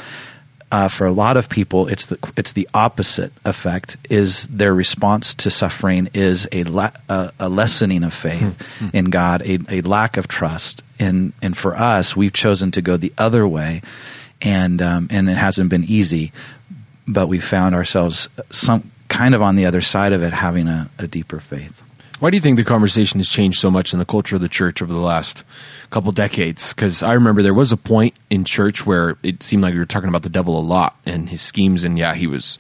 uh, 0.71 0.89
for 0.89 1.07
a 1.07 1.13
lot 1.13 1.37
of 1.37 1.49
people, 1.49 1.89
it's 1.89 2.07
the 2.07 2.19
it's 2.37 2.53
the 2.53 2.69
opposite 2.75 3.33
effect. 3.45 3.97
Is 4.11 4.47
their 4.49 4.75
response 4.75 5.35
to 5.35 5.51
suffering 5.51 6.11
is 6.15 6.47
a 6.53 6.65
la- 6.65 6.91
a, 7.09 7.33
a 7.41 7.49
lessening 7.49 8.05
of 8.05 8.13
faith 8.13 8.63
in 8.93 9.07
God, 9.07 9.43
a, 9.43 9.59
a 9.69 9.81
lack 9.81 10.17
of 10.17 10.29
trust, 10.29 10.83
and 10.99 11.33
and 11.43 11.57
for 11.57 11.77
us, 11.77 12.17
we've 12.17 12.33
chosen 12.33 12.71
to 12.73 12.83
go 12.83 12.97
the 12.97 13.13
other 13.19 13.47
way, 13.47 13.83
and 14.41 14.81
um, 14.81 15.09
and 15.11 15.29
it 15.29 15.37
hasn't 15.37 15.71
been 15.71 15.85
easy, 15.85 16.33
but 17.07 17.29
we 17.29 17.41
found 17.41 17.75
ourselves 17.75 18.29
some 18.51 18.91
kind 19.09 19.35
of 19.35 19.43
on 19.43 19.57
the 19.57 19.67
other 19.67 19.81
side 19.81 20.13
of 20.13 20.23
it, 20.23 20.33
having 20.33 20.69
a, 20.69 20.91
a 20.99 21.07
deeper 21.07 21.41
faith. 21.41 21.83
Why 22.21 22.31
do 22.31 22.37
you 22.37 22.41
think 22.41 22.57
the 22.57 22.65
conversation 22.65 23.21
has 23.21 23.29
changed 23.29 23.59
so 23.59 23.71
much 23.71 23.93
in 23.93 23.99
the 23.99 24.05
culture 24.05 24.37
of 24.37 24.43
the 24.43 24.49
church 24.49 24.81
over 24.81 24.93
the 24.93 24.99
last 24.99 25.45
couple 25.91 26.13
decades? 26.13 26.73
Because 26.73 27.03
I 27.03 27.13
remember 27.13 27.43
there 27.43 27.53
was 27.53 27.73
a 27.73 27.77
point 27.77 28.15
in 28.31 28.45
church 28.45 28.87
where 28.87 29.17
it 29.23 29.43
seemed 29.43 29.63
like 29.63 29.75
we 29.75 29.79
were 29.79 29.85
talking 29.85 30.09
about 30.09 30.23
the 30.23 30.31
devil 30.31 30.59
a 30.59 30.63
lot 30.63 30.97
and 31.05 31.29
his 31.29 31.43
schemes, 31.43 31.85
and 31.85 31.99
yeah, 31.99 32.15
he 32.15 32.27
was 32.27 32.59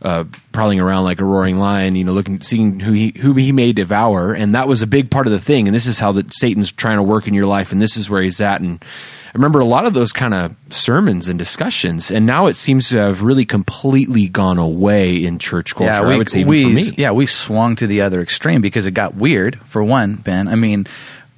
uh, 0.00 0.24
prowling 0.52 0.78
around 0.78 1.04
like 1.04 1.20
a 1.20 1.24
roaring 1.24 1.58
lion, 1.58 1.96
you 1.96 2.04
know, 2.04 2.12
looking, 2.12 2.40
seeing 2.40 2.78
who 2.80 2.92
he 2.92 3.12
who 3.20 3.34
he 3.34 3.50
may 3.50 3.72
devour, 3.72 4.32
and 4.32 4.54
that 4.54 4.68
was 4.68 4.80
a 4.80 4.86
big 4.86 5.10
part 5.10 5.26
of 5.26 5.32
the 5.32 5.40
thing. 5.40 5.66
And 5.66 5.74
this 5.74 5.86
is 5.86 5.98
how 5.98 6.12
that 6.12 6.32
Satan's 6.32 6.70
trying 6.70 6.98
to 6.98 7.02
work 7.02 7.26
in 7.26 7.34
your 7.34 7.46
life, 7.46 7.72
and 7.72 7.82
this 7.82 7.96
is 7.96 8.08
where 8.08 8.22
he's 8.22 8.40
at. 8.40 8.60
And 8.60 8.80
I 8.82 9.30
remember 9.34 9.58
a 9.58 9.64
lot 9.64 9.86
of 9.86 9.94
those 9.94 10.12
kind 10.12 10.34
of 10.34 10.54
sermons 10.70 11.28
and 11.28 11.36
discussions, 11.38 12.12
and 12.12 12.26
now 12.26 12.46
it 12.46 12.54
seems 12.54 12.88
to 12.90 12.96
have 12.98 13.22
really 13.22 13.44
completely 13.44 14.28
gone 14.28 14.58
away 14.58 15.24
in 15.24 15.40
church 15.40 15.74
culture. 15.74 15.92
I 15.92 16.16
would 16.16 16.28
say 16.28 16.40
even 16.40 16.50
we, 16.50 16.62
for 16.62 16.70
me. 16.70 16.82
Yeah, 16.96 17.10
we 17.10 17.26
swung 17.26 17.74
to 17.76 17.86
the 17.88 18.02
other 18.02 18.20
extreme 18.20 18.60
because 18.60 18.86
it 18.86 18.92
got 18.92 19.16
weird. 19.16 19.58
For 19.62 19.82
one, 19.82 20.14
Ben, 20.14 20.46
I 20.46 20.54
mean, 20.54 20.86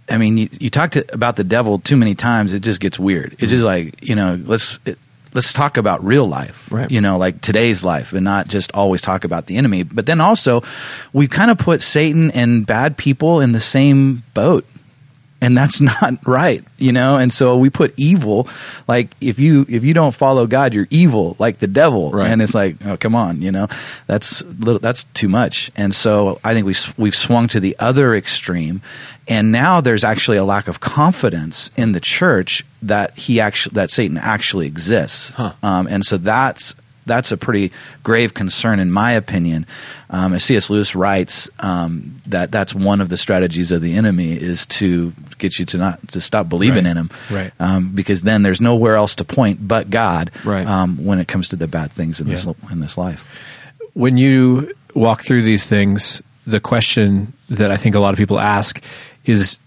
I 0.07 0.19
mean, 0.19 0.37
you, 0.37 0.49
you 0.61 0.69
talk 0.69 0.91
to, 0.93 1.15
about 1.15 1.37
the 1.37 1.45
devil 1.45 1.79
too 1.79 1.97
many 1.97 2.15
times, 2.15 2.53
it 2.53 2.61
just 2.61 2.81
gets 2.81 2.99
weird. 2.99 3.37
It's 3.39 3.51
just 3.51 3.65
like 3.65 4.07
you 4.07 4.17
know, 4.17 4.39
let's 4.45 4.79
it, 4.85 4.99
let's 5.35 5.53
talk 5.53 5.77
about 5.77 6.03
real 6.05 6.27
life, 6.27 6.71
Right. 6.71 6.91
You 6.91 7.01
know, 7.01 7.19
like 7.19 7.41
today's 7.41 7.85
life, 7.85 8.13
and 8.13 8.25
not 8.25 8.49
just 8.49 8.71
always 8.73 9.03
talk 9.03 9.25
about 9.25 9.47
the 9.47 9.57
enemy. 9.57 9.83
But 9.83 10.07
then 10.07 10.21
also, 10.21 10.63
we 11.13 11.29
kind 11.29 11.51
of 11.51 11.59
put 11.59 11.83
Satan 11.83 12.31
and 12.33 12.67
bad 12.67 12.97
people 12.97 13.41
in 13.41 13.53
the 13.53 13.61
same 13.61 14.23
boat 14.35 14.65
and 15.41 15.57
that's 15.57 15.81
not 15.81 16.27
right 16.27 16.65
you 16.81 16.93
know? 16.93 17.17
And 17.19 17.33
so 17.33 17.57
we 17.57 17.71
put 17.71 17.95
evil 17.97 18.49
like 18.89 19.11
if 19.21 19.39
you 19.39 19.67
if 19.69 19.85
you 19.85 19.95
don't 19.95 20.15
follow 20.15 20.47
god 20.47 20.75
you're 20.75 20.89
evil 20.91 21.37
like 21.39 21.59
the 21.59 21.67
devil. 21.67 22.11
Right. 22.11 22.31
and 22.31 22.43
it's 22.43 22.55
like 22.55 22.77
oh 22.85 22.97
come 22.97 23.15
on 23.15 23.43
you 23.43 23.53
know? 23.53 23.69
That's 24.07 24.43
little 24.43 24.81
that's 24.81 25.05
too 25.05 25.29
much. 25.29 25.71
And 25.77 25.95
so 25.95 26.41
i 26.43 26.55
think 26.55 26.67
we 26.67 26.75
we've 26.97 27.17
swung 27.17 27.49
to 27.49 27.61
the 27.61 27.77
other 27.79 28.15
extreme. 28.15 28.81
And 29.29 29.53
now 29.53 29.81
there's 29.81 30.03
actually 30.03 30.39
a 30.39 30.45
lack 30.45 30.67
of 30.67 30.81
confidence 30.81 31.71
in 31.77 31.93
the 31.93 32.01
church 32.01 32.65
that 32.83 33.17
he 33.17 33.39
actually 33.39 33.75
that 33.75 33.91
satan 33.91 34.17
actually 34.17 34.67
exists. 34.67 35.31
Huh. 35.31 35.53
um, 35.63 35.87
and 35.87 36.05
so 36.05 36.17
that's 36.17 36.75
that's 37.07 37.33
a 37.33 37.37
pretty 37.37 37.73
grave 38.03 38.35
concern, 38.35 38.79
in 38.81 38.91
my 38.91 39.13
opinion. 39.13 39.67
Um, 40.11 40.35
as 40.35 40.45
C.S. 40.45 40.71
Lewis 40.71 40.95
writes, 40.95 41.49
um, 41.61 42.17
that 42.27 42.51
that's 42.51 42.75
one 42.75 43.01
of 43.01 43.09
the 43.09 43.17
strategies 43.17 43.73
of 43.73 43.81
the 43.83 43.95
enemy 43.97 44.33
is 44.35 44.67
to 44.67 45.13
get 45.39 45.59
you 45.59 45.65
to 45.67 45.79
not 45.79 46.07
to 46.09 46.21
stop 46.21 46.49
believing 46.49 46.85
Right. 46.85 46.91
in 46.91 46.97
him, 46.97 47.11
Right. 47.31 47.53
Um, 47.59 47.91
because 47.95 48.23
then 48.23 48.43
there's 48.43 48.61
nowhere 48.61 48.97
else 48.97 49.15
to 49.17 49.25
point 49.25 49.67
but 49.67 49.89
God, 49.91 50.31
Right. 50.45 50.67
Um, 50.67 51.05
when 51.05 51.19
it 51.19 51.29
comes 51.29 51.49
to 51.51 51.57
the 51.57 51.67
bad 51.69 51.91
things 51.93 52.21
in 52.21 52.29
this 52.29 52.47
in 52.71 52.81
this 52.81 52.99
life. 52.99 53.25
when 53.95 54.17
you 54.19 54.73
walk 54.95 55.23
through 55.23 55.43
these 55.43 55.65
things, 55.65 56.21
the 56.47 56.61
question 56.61 57.33
that 57.49 57.71
I 57.71 57.77
think 57.77 57.95
a 57.95 58.01
lot 58.01 58.13
of 58.13 58.19
people 58.19 58.39
ask 58.41 58.83
is 59.25 59.59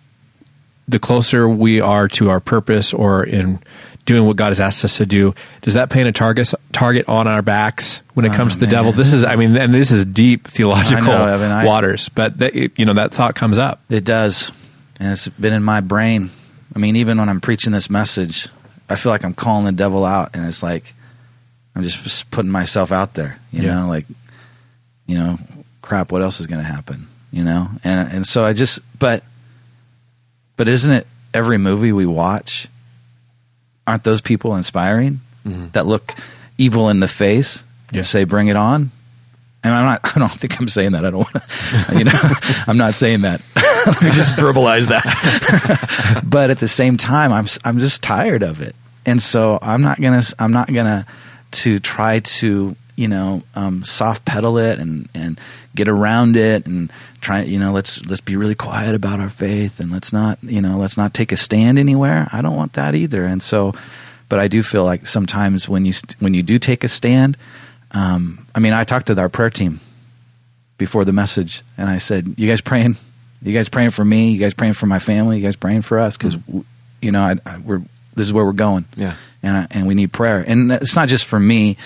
the 0.88 1.00
closer 1.00 1.48
we 1.48 1.80
are 1.82 2.08
to 2.10 2.30
our 2.30 2.40
purpose 2.42 2.94
or 2.94 3.24
in 3.24 3.60
doing 4.06 4.26
what 4.28 4.36
God 4.36 4.48
has 4.50 4.60
asked 4.60 4.84
us 4.84 4.98
to 4.98 5.06
do, 5.06 5.34
does 5.62 5.76
that 5.76 5.90
paint 5.90 6.08
a 6.08 6.12
target 6.12 6.54
target 6.72 7.08
on 7.08 7.28
our 7.28 7.42
backs 7.42 8.02
when 8.16 8.26
it 8.26 8.32
Oh, 8.34 8.36
comes 8.36 8.54
to 8.56 8.60
the 8.60 8.68
devil? 8.68 8.92
This 8.92 9.14
is, 9.14 9.24
I 9.24 9.36
mean, 9.36 9.56
and 9.56 9.74
this 9.74 9.92
is 9.92 10.04
deep 10.06 10.48
theological 10.48 11.06
know, 11.06 11.26
Evan, 11.26 11.52
I- 11.52 11.66
waters, 11.66 12.10
but 12.10 12.38
that, 12.40 12.54
you 12.54 12.86
know 12.86 12.94
that 12.94 13.14
thought 13.14 13.36
comes 13.36 13.58
up. 13.58 13.82
It 13.90 14.04
does. 14.04 14.52
And 15.00 15.12
it's 15.14 15.28
been 15.30 15.54
in 15.54 15.64
my 15.64 15.80
brain. 15.82 16.30
I 16.76 16.80
mean, 16.80 16.96
even 16.96 17.18
when 17.18 17.30
I'm 17.30 17.42
preaching 17.42 17.72
this 17.72 17.90
message, 17.90 18.48
I 18.90 18.96
feel 18.96 19.12
like 19.12 19.24
I'm 19.24 19.34
calling 19.34 19.66
the 19.66 19.72
devil 19.72 20.04
out 20.06 20.32
and 20.36 20.46
it's 20.48 20.62
like 20.64 20.94
I'm 21.76 21.84
just, 21.84 22.04
just 22.04 22.30
putting 22.30 22.52
myself 22.52 22.92
out 22.92 23.14
there, 23.16 23.40
you 23.52 23.64
Yeah. 23.64 23.76
know, 23.82 23.88
like 23.88 24.06
you 25.08 25.18
know, 25.18 25.38
crap, 25.82 26.12
what 26.12 26.22
else 26.22 26.40
is 26.40 26.48
going 26.48 26.62
to 26.62 26.68
happen, 26.68 27.08
you 27.32 27.44
know? 27.44 27.70
And 27.84 28.12
and 28.12 28.28
so 28.28 28.44
I 28.44 28.54
just 28.54 28.80
but 29.00 29.24
but 30.58 30.68
isn't 30.68 30.92
it 30.92 31.08
every 31.34 31.58
movie 31.58 31.92
we 31.92 32.06
watch 32.06 32.68
aren't 33.88 34.04
those 34.04 34.22
people 34.22 34.56
inspiring 34.56 35.22
mm-hmm. 35.46 35.68
that 35.74 35.86
look 35.86 36.16
evil 36.58 36.90
in 36.90 37.00
the 37.00 37.08
face 37.08 37.64
Yeah. 37.92 37.98
and 37.98 38.06
say 38.06 38.24
bring 38.24 38.48
it 38.48 38.56
on? 38.56 38.92
And 39.64 39.74
I'm 39.74 39.86
not 39.86 40.02
I 40.16 40.20
don't 40.20 40.32
think 40.32 40.60
I'm 40.60 40.68
saying 40.68 40.92
that. 40.94 41.06
I 41.06 41.10
don't 41.10 41.20
want 41.34 41.34
to 41.34 41.44
you 41.98 42.04
know, 42.06 42.12
I'm 42.68 42.78
not 42.78 42.96
saying 42.96 43.22
that. 43.22 43.42
Let 43.86 44.02
me 44.02 44.12
just 44.12 44.36
verbalize 44.36 44.88
that. 44.88 46.24
but 46.26 46.50
at 46.50 46.60
the 46.60 46.68
same 46.68 46.98
time, 46.98 47.34
I'm 47.34 47.48
I'm 47.66 47.80
just 47.80 48.02
tired 48.02 48.42
of 48.44 48.62
it, 48.62 48.76
and 49.06 49.22
so 49.22 49.60
I'm 49.62 49.82
not 49.82 50.00
gonna 50.00 50.24
I'm 50.40 50.54
not 50.54 50.72
gonna 50.72 51.06
to 51.52 51.80
try 51.80 52.20
to 52.20 52.76
you 52.96 53.08
know 53.08 53.42
um, 53.56 53.84
soft 53.84 54.26
pedal 54.26 54.58
it 54.58 54.80
and 54.80 55.10
and 55.14 55.40
get 55.76 55.88
around 55.88 56.36
it 56.38 56.66
and 56.68 56.92
try 57.22 57.42
you 57.42 57.58
know 57.60 57.72
let's 57.72 58.06
let's 58.06 58.22
be 58.22 58.36
really 58.36 58.56
quiet 58.56 58.94
about 58.96 59.20
our 59.20 59.30
faith 59.30 59.80
and 59.80 59.92
let's 59.92 60.14
not 60.14 60.38
you 60.44 60.62
know 60.62 60.78
let's 60.78 60.98
not 60.98 61.14
take 61.14 61.32
a 61.32 61.38
stand 61.38 61.80
anywhere. 61.80 62.28
I 62.32 62.42
don't 62.42 62.56
want 62.56 62.74
that 62.74 62.96
either, 62.96 63.26
and 63.26 63.42
so. 63.42 63.74
But 64.30 64.40
I 64.40 64.48
do 64.48 64.64
feel 64.64 64.84
like 64.84 65.06
sometimes 65.06 65.70
when 65.70 65.86
you 65.86 65.94
st- 65.94 66.16
when 66.20 66.34
you 66.34 66.42
do 66.42 66.58
take 66.58 66.84
a 66.84 66.88
stand, 66.88 67.38
um, 67.92 68.48
I 68.56 68.60
mean, 68.60 68.74
I 68.74 68.84
talked 68.84 69.08
to 69.08 69.20
our 69.20 69.30
prayer 69.30 69.52
team 69.52 69.80
before 70.80 71.06
the 71.06 71.12
message, 71.14 71.62
and 71.78 71.88
I 71.88 72.00
said, 72.00 72.34
"You 72.38 72.48
guys 72.50 72.62
praying? 72.62 72.96
You 73.44 73.54
guys 73.54 73.70
praying 73.70 73.92
for 73.92 74.04
me? 74.04 74.32
You 74.32 74.40
guys 74.40 74.54
praying 74.56 74.74
for 74.74 74.88
my 74.88 74.98
family? 74.98 75.38
You 75.38 75.44
guys 75.44 75.56
praying 75.56 75.84
for 75.84 76.00
us? 76.00 76.18
Because 76.18 76.38
you 77.02 77.12
know, 77.12 77.22
I, 77.22 77.36
I, 77.46 77.60
we're 77.60 77.82
this 78.16 78.26
is 78.26 78.34
where 78.34 78.46
we're 78.46 78.54
going, 78.54 78.86
Yeah. 78.96 79.16
and 79.44 79.58
I, 79.58 79.68
and 79.72 79.86
we 79.88 79.94
need 79.94 80.12
prayer. 80.14 80.44
And 80.48 80.72
it's 80.72 80.96
not 80.96 81.10
just 81.10 81.26
for 81.26 81.40
me 81.40 81.78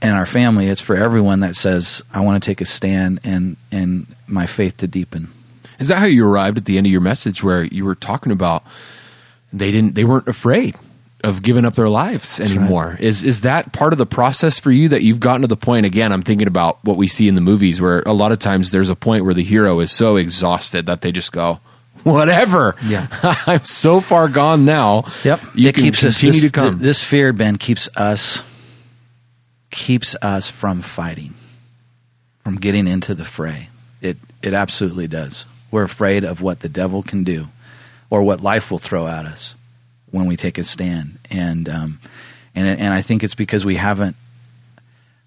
and 0.00 0.14
our 0.14 0.26
family; 0.26 0.66
it's 0.66 0.80
for 0.80 0.96
everyone 0.96 1.40
that 1.40 1.56
says, 1.56 2.02
"I 2.12 2.20
want 2.20 2.42
to 2.42 2.46
take 2.48 2.60
a 2.60 2.64
stand 2.64 3.20
and 3.24 3.56
and 3.72 4.06
my 4.26 4.46
faith 4.46 4.76
to 4.78 4.86
deepen." 4.86 5.28
Is 5.78 5.88
that 5.88 5.98
how 5.98 6.06
you 6.06 6.26
arrived 6.26 6.58
at 6.58 6.64
the 6.64 6.76
end 6.76 6.86
of 6.86 6.90
your 6.90 7.00
message 7.00 7.42
where 7.42 7.62
you 7.64 7.84
were 7.84 7.94
talking 7.94 8.32
about 8.32 8.64
they 9.52 9.70
didn't 9.70 9.94
they 9.94 10.04
weren't 10.04 10.26
afraid 10.26 10.74
of 11.24 11.42
giving 11.42 11.64
up 11.64 11.74
their 11.74 11.88
lives 11.88 12.40
anymore? 12.40 12.96
Is 13.00 13.24
is 13.24 13.42
that 13.42 13.72
part 13.72 13.92
of 13.92 13.98
the 13.98 14.06
process 14.06 14.58
for 14.58 14.70
you 14.70 14.88
that 14.88 15.02
you've 15.02 15.20
gotten 15.20 15.42
to 15.42 15.48
the 15.48 15.56
point 15.56 15.86
again 15.86 16.12
I'm 16.12 16.22
thinking 16.22 16.48
about 16.48 16.84
what 16.84 16.96
we 16.96 17.06
see 17.06 17.28
in 17.28 17.34
the 17.34 17.40
movies 17.40 17.80
where 17.80 18.02
a 18.06 18.12
lot 18.12 18.32
of 18.32 18.38
times 18.38 18.70
there's 18.72 18.90
a 18.90 18.96
point 18.96 19.24
where 19.24 19.34
the 19.34 19.44
hero 19.44 19.80
is 19.80 19.92
so 19.92 20.16
exhausted 20.16 20.86
that 20.86 21.02
they 21.02 21.12
just 21.12 21.32
go 21.32 21.60
whatever. 22.04 22.76
Yeah. 22.84 23.08
I'm 23.46 23.64
so 23.64 24.00
far 24.00 24.28
gone 24.28 24.64
now. 24.64 25.04
Yep, 25.24 25.40
You 25.54 25.68
it 25.68 25.74
keeps 25.74 26.04
us 26.04 26.20
this. 26.20 26.40
This 26.80 27.02
fear, 27.04 27.32
Ben, 27.32 27.56
keeps 27.56 27.88
us 27.96 28.42
keeps 29.78 30.16
us 30.20 30.50
from 30.50 30.82
fighting, 30.82 31.34
from 32.42 32.56
getting 32.56 32.88
into 32.88 33.14
the 33.14 33.24
fray. 33.24 33.68
It 34.02 34.16
it 34.42 34.52
absolutely 34.52 35.06
does. 35.06 35.46
We're 35.70 35.84
afraid 35.84 36.24
of 36.24 36.42
what 36.42 36.60
the 36.60 36.68
devil 36.68 37.02
can 37.02 37.22
do, 37.22 37.46
or 38.10 38.24
what 38.24 38.40
life 38.40 38.72
will 38.72 38.78
throw 38.78 39.06
at 39.06 39.24
us 39.24 39.54
when 40.10 40.26
we 40.26 40.36
take 40.36 40.58
a 40.58 40.64
stand. 40.64 41.18
And 41.30 41.68
um, 41.68 42.00
and 42.56 42.66
and 42.66 42.92
I 42.92 43.02
think 43.02 43.22
it's 43.22 43.36
because 43.36 43.64
we 43.64 43.76
haven't. 43.76 44.16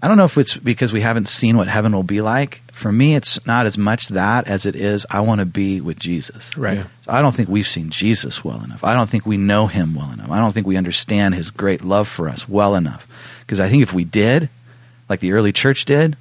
I 0.03 0.07
don't 0.07 0.17
know 0.17 0.25
if 0.25 0.37
it's 0.37 0.57
because 0.57 0.91
we 0.91 1.01
haven't 1.01 1.29
seen 1.29 1.55
what 1.55 1.67
heaven 1.67 1.95
will 1.95 2.03
be 2.03 2.21
like. 2.21 2.61
For 2.73 2.91
me, 2.91 3.15
it's 3.15 3.45
not 3.45 3.65
as 3.65 3.77
much 3.77 4.09
that 4.09 4.49
as 4.49 4.65
it 4.65 4.75
is 4.75 5.05
I 5.09 5.21
want 5.21 5.39
to 5.39 5.45
be 5.45 5.79
with 5.79 5.97
Jesus. 5.97 6.57
Right. 6.57 6.79
Yeah. 6.79 6.87
So 7.05 7.11
I 7.11 7.21
don't 7.21 7.33
think 7.33 7.47
we've 7.47 7.67
seen 7.67 7.89
Jesus 7.89 8.43
well 8.43 8.63
enough. 8.63 8.83
I 8.83 8.95
don't 8.95 9.07
think 9.07 9.25
we 9.25 9.37
know 9.37 9.67
him 9.67 9.95
well 9.95 10.11
enough. 10.11 10.29
I 10.29 10.39
don't 10.39 10.51
think 10.51 10.67
we 10.67 10.75
understand 10.75 11.35
his 11.35 11.51
great 11.51 11.85
love 11.85 12.07
for 12.07 12.27
us 12.27 12.49
well 12.49 12.75
enough. 12.75 13.07
Because 13.51 13.59
I 13.59 13.67
think 13.67 13.83
if 13.83 13.91
we 13.91 14.05
did, 14.05 14.47
like 15.09 15.19
the 15.19 15.33
early 15.33 15.51
church 15.51 15.83
did, 15.83 16.15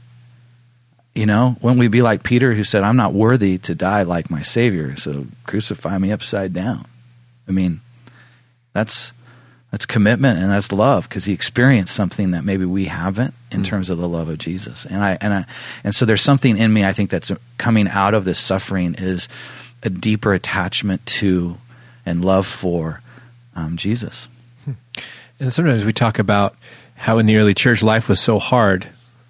you 1.15 1.27
know, 1.27 1.57
wouldn't 1.61 1.79
we 1.79 1.87
be 1.87 2.03
like 2.03 2.25
Peter 2.25 2.55
who 2.55 2.65
said, 2.65 2.83
I'm 2.83 2.97
not 2.97 3.13
worthy 3.13 3.57
to 3.59 3.75
die 3.77 4.03
like 4.03 4.33
my 4.33 4.43
Savior, 4.43 4.97
so 4.97 5.29
crucify 5.47 5.97
me 5.99 6.11
upside 6.11 6.53
down? 6.53 6.87
I 7.47 7.53
mean, 7.53 7.83
that's 8.73 9.13
that's 9.71 9.87
commitment 9.87 10.41
and 10.41 10.51
that's 10.51 10.73
love 10.73 11.09
because 11.09 11.27
he 11.27 11.33
experienced 11.33 11.95
something 11.95 12.33
that 12.33 12.43
maybe 12.43 12.65
we 12.65 12.87
haven't 12.87 13.33
in 13.53 13.63
terms 13.63 13.91
of 13.91 13.99
the 13.99 14.09
love 14.09 14.29
of 14.29 14.39
Jesus. 14.39 14.85
And 14.85 15.01
I 15.01 15.17
and 15.21 15.33
I 15.33 15.45
and 15.85 15.95
so 15.95 16.05
there's 16.05 16.23
something 16.23 16.57
in 16.57 16.73
me 16.73 16.85
I 16.85 16.93
think 16.93 17.11
that's 17.11 17.31
coming 17.59 17.87
out 17.87 18.15
of 18.15 18.25
this 18.25 18.41
suffering 18.41 18.97
is 18.99 19.29
a 19.85 19.89
deeper 19.89 20.33
attachment 20.33 21.07
to 21.07 21.59
and 22.05 22.25
love 22.25 22.49
for 22.49 23.03
um, 23.55 23.77
Jesus. 23.77 24.27
And 25.41 25.51
sometimes 25.51 25.87
we 25.87 25.95
talk 25.95 26.19
about 26.19 26.55
how 27.01 27.19
in 27.19 27.27
the 27.27 27.37
early 27.37 27.55
church 27.55 27.83
life 27.83 28.09
was 28.09 28.21
so 28.21 28.39
hard 28.39 28.87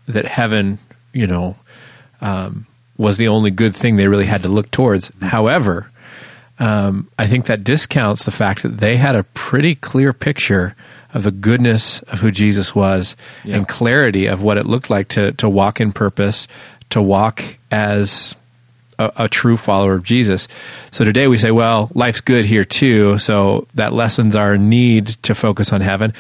that 0.09 0.25
heaven, 0.25 0.79
you 1.13 1.27
know, 1.27 1.55
um, 2.21 2.67
was 2.97 3.17
the 3.17 3.29
only 3.29 3.51
good 3.51 3.75
thing 3.75 3.97
they 3.97 4.09
really 4.09 4.27
had 4.27 4.43
to 4.43 4.49
look 4.49 4.71
towards. 4.71 5.11
However, 5.23 5.91
um, 6.59 7.09
I 7.19 7.27
think 7.27 7.47
that 7.47 7.65
discounts 7.65 8.25
the 8.25 8.31
fact 8.31 8.63
that 8.65 8.79
they 8.79 8.97
had 8.97 9.15
a 9.15 9.23
pretty 9.35 9.75
clear 9.77 10.13
picture 10.13 10.75
of 11.15 11.23
the 11.23 11.31
goodness 11.31 12.03
of 12.03 12.21
who 12.21 12.31
Jesus 12.31 12.75
was 12.75 13.17
Yeah. 13.45 13.57
and 13.57 13.69
clarity 13.69 14.27
of 14.27 14.43
what 14.43 14.59
it 14.59 14.67
looked 14.67 14.91
like 14.91 15.09
to 15.17 15.33
to 15.33 15.49
walk 15.49 15.81
in 15.81 15.93
purpose, 15.93 16.47
to 16.91 17.01
walk 17.01 17.43
as 17.71 18.35
a, 18.99 19.11
a 19.17 19.29
true 19.29 19.57
follower 19.57 19.95
of 19.95 20.03
Jesus. 20.03 20.47
So 20.91 21.05
today 21.05 21.27
we 21.29 21.39
say, 21.39 21.51
well, 21.53 21.91
life's 21.95 22.21
good 22.21 22.45
here 22.45 22.65
too, 22.65 23.19
so 23.19 23.67
that 23.75 23.93
lessens 23.93 24.37
our 24.37 24.59
need 24.59 25.07
to 25.23 25.35
focus 25.35 25.73
on 25.73 25.81
heaven. 25.81 26.13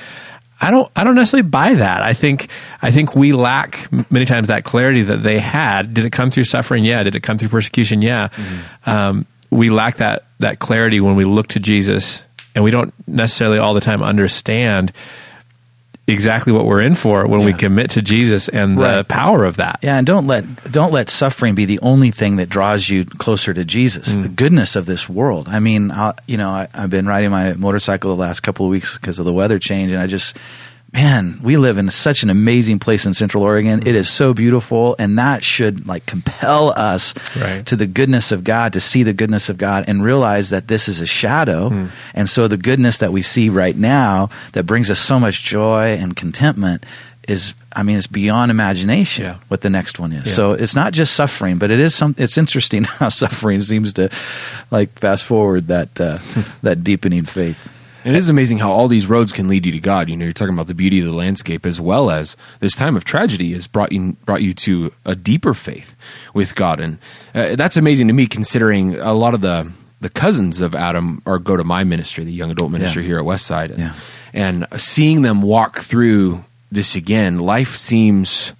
I 0.60 0.70
don't. 0.70 0.90
I 0.94 1.04
don't 1.04 1.14
necessarily 1.14 1.48
buy 1.48 1.74
that. 1.74 2.02
I 2.02 2.12
think. 2.12 2.48
I 2.82 2.90
think 2.90 3.16
we 3.16 3.32
lack 3.32 3.88
many 4.10 4.26
times 4.26 4.48
that 4.48 4.64
clarity 4.64 5.02
that 5.02 5.22
they 5.22 5.38
had. 5.38 5.94
Did 5.94 6.04
it 6.04 6.10
come 6.10 6.30
through 6.30 6.44
suffering? 6.44 6.84
Yeah. 6.84 7.02
Did 7.02 7.16
it 7.16 7.22
come 7.22 7.38
through 7.38 7.48
persecution? 7.48 8.02
Yeah. 8.02 8.28
Um, 8.86 9.26
we 9.50 9.70
lack 9.70 9.96
that 9.96 10.24
that 10.38 10.58
clarity 10.58 11.00
when 11.00 11.16
we 11.16 11.24
look 11.24 11.48
to 11.48 11.60
Jesus, 11.60 12.22
and 12.54 12.62
we 12.62 12.70
don't 12.70 12.92
necessarily 13.08 13.58
all 13.58 13.74
the 13.74 13.80
time 13.80 14.02
understand 14.02 14.92
exactly 16.10 16.52
what 16.52 16.66
we're 16.66 16.80
in 16.80 16.94
for 16.94 17.26
when 17.26 17.44
we 17.44 17.52
commit 17.52 17.90
to 17.90 18.02
Jesus 18.02 18.48
and 18.48 18.78
the 18.78 19.04
power 19.08 19.44
of 19.44 19.56
that. 19.56 19.78
Yeah, 19.82 19.96
and 19.96 20.06
don't 20.06 20.26
let 20.26 20.44
don't 20.72 20.92
let 20.92 21.10
suffering 21.10 21.54
be 21.54 21.64
the 21.64 21.78
only 21.80 22.10
thing 22.10 22.36
that 22.36 22.48
draws 22.48 22.88
you 22.88 23.04
closer 23.04 23.54
to 23.54 23.64
Jesus. 23.64 24.14
The 24.14 24.28
mm. 24.28 24.36
goodness 24.36 24.76
of 24.76 24.86
this 24.86 25.08
world. 25.08 25.48
I 25.48 25.60
mean, 25.60 25.90
i 25.90 26.14
you 26.26 26.36
know, 26.36 26.50
I, 26.50 26.68
I've 26.74 26.90
been 26.90 27.06
riding 27.06 27.30
my 27.30 27.54
motorcycle 27.54 28.14
the 28.14 28.20
last 28.20 28.40
couple 28.40 28.66
of 28.66 28.70
weeks 28.70 28.96
because 28.98 29.18
of 29.18 29.24
the 29.24 29.32
weather 29.32 29.58
change, 29.58 29.92
and 29.92 30.00
I 30.00 30.06
just, 30.06 30.36
man, 30.92 31.38
we 31.42 31.56
live 31.56 31.78
in 31.78 31.88
such 31.90 32.23
an 32.23 32.30
amazing 32.30 32.78
place 32.78 33.06
in 33.06 33.14
Central 33.14 33.42
Oregon. 33.44 33.80
It 33.87 33.94
is 33.94 34.09
so 34.11 34.35
beautiful, 34.35 34.97
and 34.99 35.18
that 35.18 35.44
should 35.44 35.87
like 35.87 36.04
compel 36.06 36.70
us 36.70 37.14
Right. 37.40 37.64
to 37.66 37.76
the 37.76 37.87
goodness 37.87 38.32
of 38.32 38.42
God, 38.44 38.73
to 38.73 38.80
see 38.80 39.02
the 39.02 39.12
goodness 39.12 39.49
of 39.49 39.56
God, 39.59 39.85
and 39.87 40.02
realize 40.02 40.50
that 40.50 40.68
this 40.68 40.88
is 40.88 41.00
a 41.00 41.06
shadow, 41.06 41.88
and 42.14 42.28
so 42.28 42.49
the 42.49 42.56
goodness 42.56 42.99
that 42.99 43.12
we 43.12 43.23
see 43.23 43.49
right 43.49 43.76
now 43.76 44.30
that 44.52 44.64
brings 44.64 44.90
us 44.90 44.99
so 44.99 45.20
much 45.20 45.42
joy 45.44 45.97
and 46.00 46.16
contentment 46.16 46.85
is 47.28 47.54
I 47.73 47.85
mean 47.85 47.97
it's 47.99 48.09
beyond 48.09 48.50
imagination 48.50 49.25
Yeah. 49.25 49.37
what 49.49 49.61
the 49.61 49.70
next 49.70 50.00
one 50.00 50.11
is. 50.12 50.26
Yeah. 50.26 50.32
So 50.32 50.52
it's 50.52 50.75
not 50.75 50.92
just 50.92 51.14
suffering, 51.14 51.59
but 51.59 51.70
it 51.70 51.78
is 51.78 51.94
some 51.94 52.14
it's 52.18 52.37
interesting 52.37 52.82
how 52.99 53.11
suffering 53.11 53.62
seems 53.62 53.92
to 53.94 54.09
like 54.73 54.99
fast 54.99 55.25
forward 55.25 55.68
that 55.68 56.00
uh, 56.00 56.18
that 56.62 56.82
deepening 56.82 57.26
faith. 57.26 57.68
It 58.04 58.14
is 58.14 58.28
amazing 58.30 58.59
how 58.59 58.71
all 58.71 58.88
these 58.88 59.07
roads 59.07 59.33
can 59.33 59.47
lead 59.47 59.66
you 59.66 59.73
to 59.73 59.80
God. 59.80 60.09
You 60.09 60.16
know, 60.16 60.25
you're 60.25 60.33
talking 60.33 60.54
about 60.54 60.69
the 60.69 60.75
beauty 60.75 61.00
of 61.00 61.07
the 61.07 61.12
landscape 61.12 61.66
as 61.66 61.80
well 61.80 62.11
as 62.11 62.37
this 62.61 62.75
time 62.75 62.97
of 62.97 63.04
tragedy 63.04 63.52
has 63.52 63.66
brought 63.66 63.92
you 63.92 64.12
brought 64.25 64.42
you 64.42 64.54
to 64.54 64.92
a 65.04 65.14
deeper 65.14 65.52
faith 65.54 65.95
with 66.33 66.54
God, 66.54 66.80
and 66.80 66.99
uh, 67.35 67.57
that's 67.57 67.76
amazing 67.76 68.09
to 68.09 68.14
me 68.14 68.26
considering 68.26 68.99
a 68.99 69.12
lot 69.12 69.35
of 69.35 69.42
the 69.42 69.71
the 70.00 70.09
cousins 70.09 70.62
of 70.62 70.75
Adam 70.75 71.21
are 71.26 71.38
go 71.38 71.59
to 71.59 71.64
my 71.64 71.85
ministry, 71.85 72.25
the 72.25 72.33
young 72.33 72.50
adult 72.50 72.71
ministry 72.71 73.02
Yeah. 73.02 73.09
here 73.09 73.19
at 73.19 73.25
Westside, 73.26 73.71
and, 73.71 73.78
Yeah. 73.78 73.95
and 74.33 74.66
seeing 74.78 75.21
them 75.21 75.42
walk 75.42 75.80
through 75.80 76.45
this 76.73 76.97
again. 76.97 77.38
Life 77.38 77.76
seems 77.76 78.54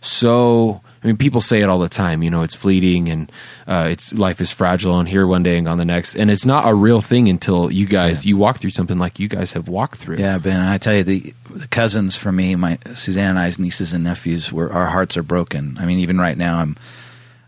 so. 0.00 0.80
I 1.02 1.06
mean, 1.06 1.16
people 1.16 1.40
say 1.40 1.60
it 1.62 1.68
all 1.68 1.78
the 1.78 1.88
time. 1.88 2.22
You 2.22 2.30
know, 2.30 2.42
it's 2.42 2.56
fleeting 2.56 3.08
and 3.08 3.30
uh, 3.66 3.88
it's 3.90 4.12
life 4.12 4.40
is 4.40 4.50
fragile, 4.50 4.98
and 4.98 5.08
here 5.08 5.26
one 5.26 5.42
day 5.42 5.56
and 5.56 5.66
gone 5.66 5.78
the 5.78 5.84
next. 5.84 6.16
And 6.16 6.30
it's 6.30 6.44
not 6.44 6.68
a 6.68 6.74
real 6.74 7.00
thing 7.00 7.28
until 7.28 7.70
you 7.70 7.86
guys 7.86 8.26
you 8.26 8.36
walk 8.36 8.58
through 8.58 8.70
something 8.70 8.98
like 8.98 9.20
you 9.20 9.28
guys 9.28 9.52
have 9.52 9.68
walked 9.68 9.96
through. 9.96 10.16
Yeah, 10.16 10.38
Ben, 10.38 10.60
and 10.60 10.68
I 10.68 10.78
tell 10.78 10.94
you, 10.94 11.04
the, 11.04 11.32
the 11.50 11.68
cousins 11.68 12.16
for 12.16 12.32
me, 12.32 12.56
my 12.56 12.78
Suzanne 12.94 13.30
and 13.30 13.38
I's 13.38 13.58
nieces 13.58 13.92
and 13.92 14.02
nephews, 14.02 14.52
were 14.52 14.72
our 14.72 14.86
hearts 14.86 15.16
are 15.16 15.22
broken. 15.22 15.76
I 15.78 15.86
mean, 15.86 15.98
even 15.98 16.18
right 16.18 16.36
now, 16.36 16.58
I'm 16.58 16.76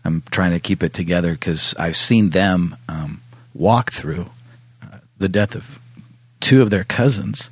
I'm 0.05 0.23
trying 0.31 0.51
to 0.51 0.59
keep 0.59 0.81
it 0.81 0.93
together 0.93 1.33
because 1.33 1.75
I've 1.77 1.97
seen 1.97 2.29
them 2.29 2.77
um, 2.87 3.21
walk 3.53 3.91
through 3.91 4.29
uh, 4.81 4.97
the 5.17 5.29
death 5.29 5.55
of 5.55 5.77
two 6.39 6.61
of 6.61 6.69
their 6.69 6.85
cousins, 6.85 7.49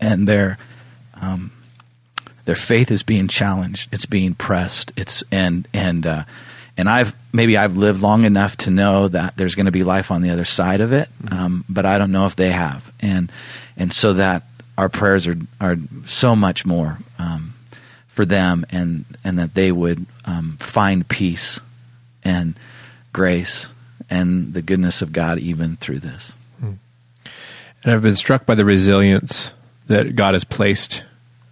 and 0.00 0.26
their 0.26 0.58
um, 1.20 1.52
their 2.46 2.54
faith 2.56 2.90
is 2.90 3.02
being 3.02 3.28
challenged. 3.28 3.92
It's 3.92 4.06
being 4.06 4.34
pressed. 4.34 4.92
It's 4.96 5.22
and 5.30 5.68
and 5.74 6.06
uh, 6.06 6.24
and 6.76 6.88
I've 6.88 7.14
maybe 7.32 7.56
I've 7.56 7.76
lived 7.76 8.00
long 8.00 8.24
enough 8.24 8.56
to 8.58 8.70
know 8.70 9.08
that 9.08 9.36
there's 9.36 9.54
going 9.54 9.66
to 9.66 9.72
be 9.72 9.84
life 9.84 10.10
on 10.10 10.22
the 10.22 10.30
other 10.30 10.44
side 10.44 10.80
of 10.80 10.92
it, 10.92 11.08
mm-hmm. 11.22 11.34
um, 11.38 11.64
but 11.68 11.84
I 11.84 11.98
don't 11.98 12.12
know 12.12 12.26
if 12.26 12.36
they 12.36 12.50
have, 12.50 12.90
and 13.00 13.30
and 13.76 13.92
so 13.92 14.14
that 14.14 14.44
our 14.78 14.88
prayers 14.88 15.26
are 15.26 15.36
are 15.60 15.76
so 16.06 16.34
much 16.34 16.64
more 16.64 16.98
um, 17.18 17.54
for 18.08 18.24
them, 18.24 18.64
and 18.70 19.04
and 19.22 19.38
that 19.38 19.54
they 19.54 19.70
would 19.70 20.06
um, 20.24 20.56
find 20.58 21.06
peace 21.08 21.60
and 22.24 22.54
grace 23.12 23.68
and 24.10 24.52
the 24.52 24.62
goodness 24.62 25.02
of 25.02 25.12
God 25.12 25.38
even 25.38 25.76
through 25.76 25.98
this. 26.00 26.32
Hmm. 26.60 26.72
And 27.82 27.92
I've 27.92 28.02
been 28.02 28.16
struck 28.16 28.46
by 28.46 28.54
the 28.54 28.64
resilience 28.64 29.52
that 29.86 30.16
God 30.16 30.34
has 30.34 30.44
placed, 30.44 31.04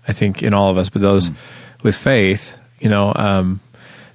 I 0.07 0.13
think, 0.13 0.43
in 0.43 0.55
all 0.55 0.71
of 0.71 0.79
us, 0.79 0.89
but 0.89 1.03
those 1.03 1.31
mm. 1.31 1.37
with 1.83 1.97
faith. 1.97 2.59
You 2.81 2.89
know, 2.91 3.13
um, 3.15 3.61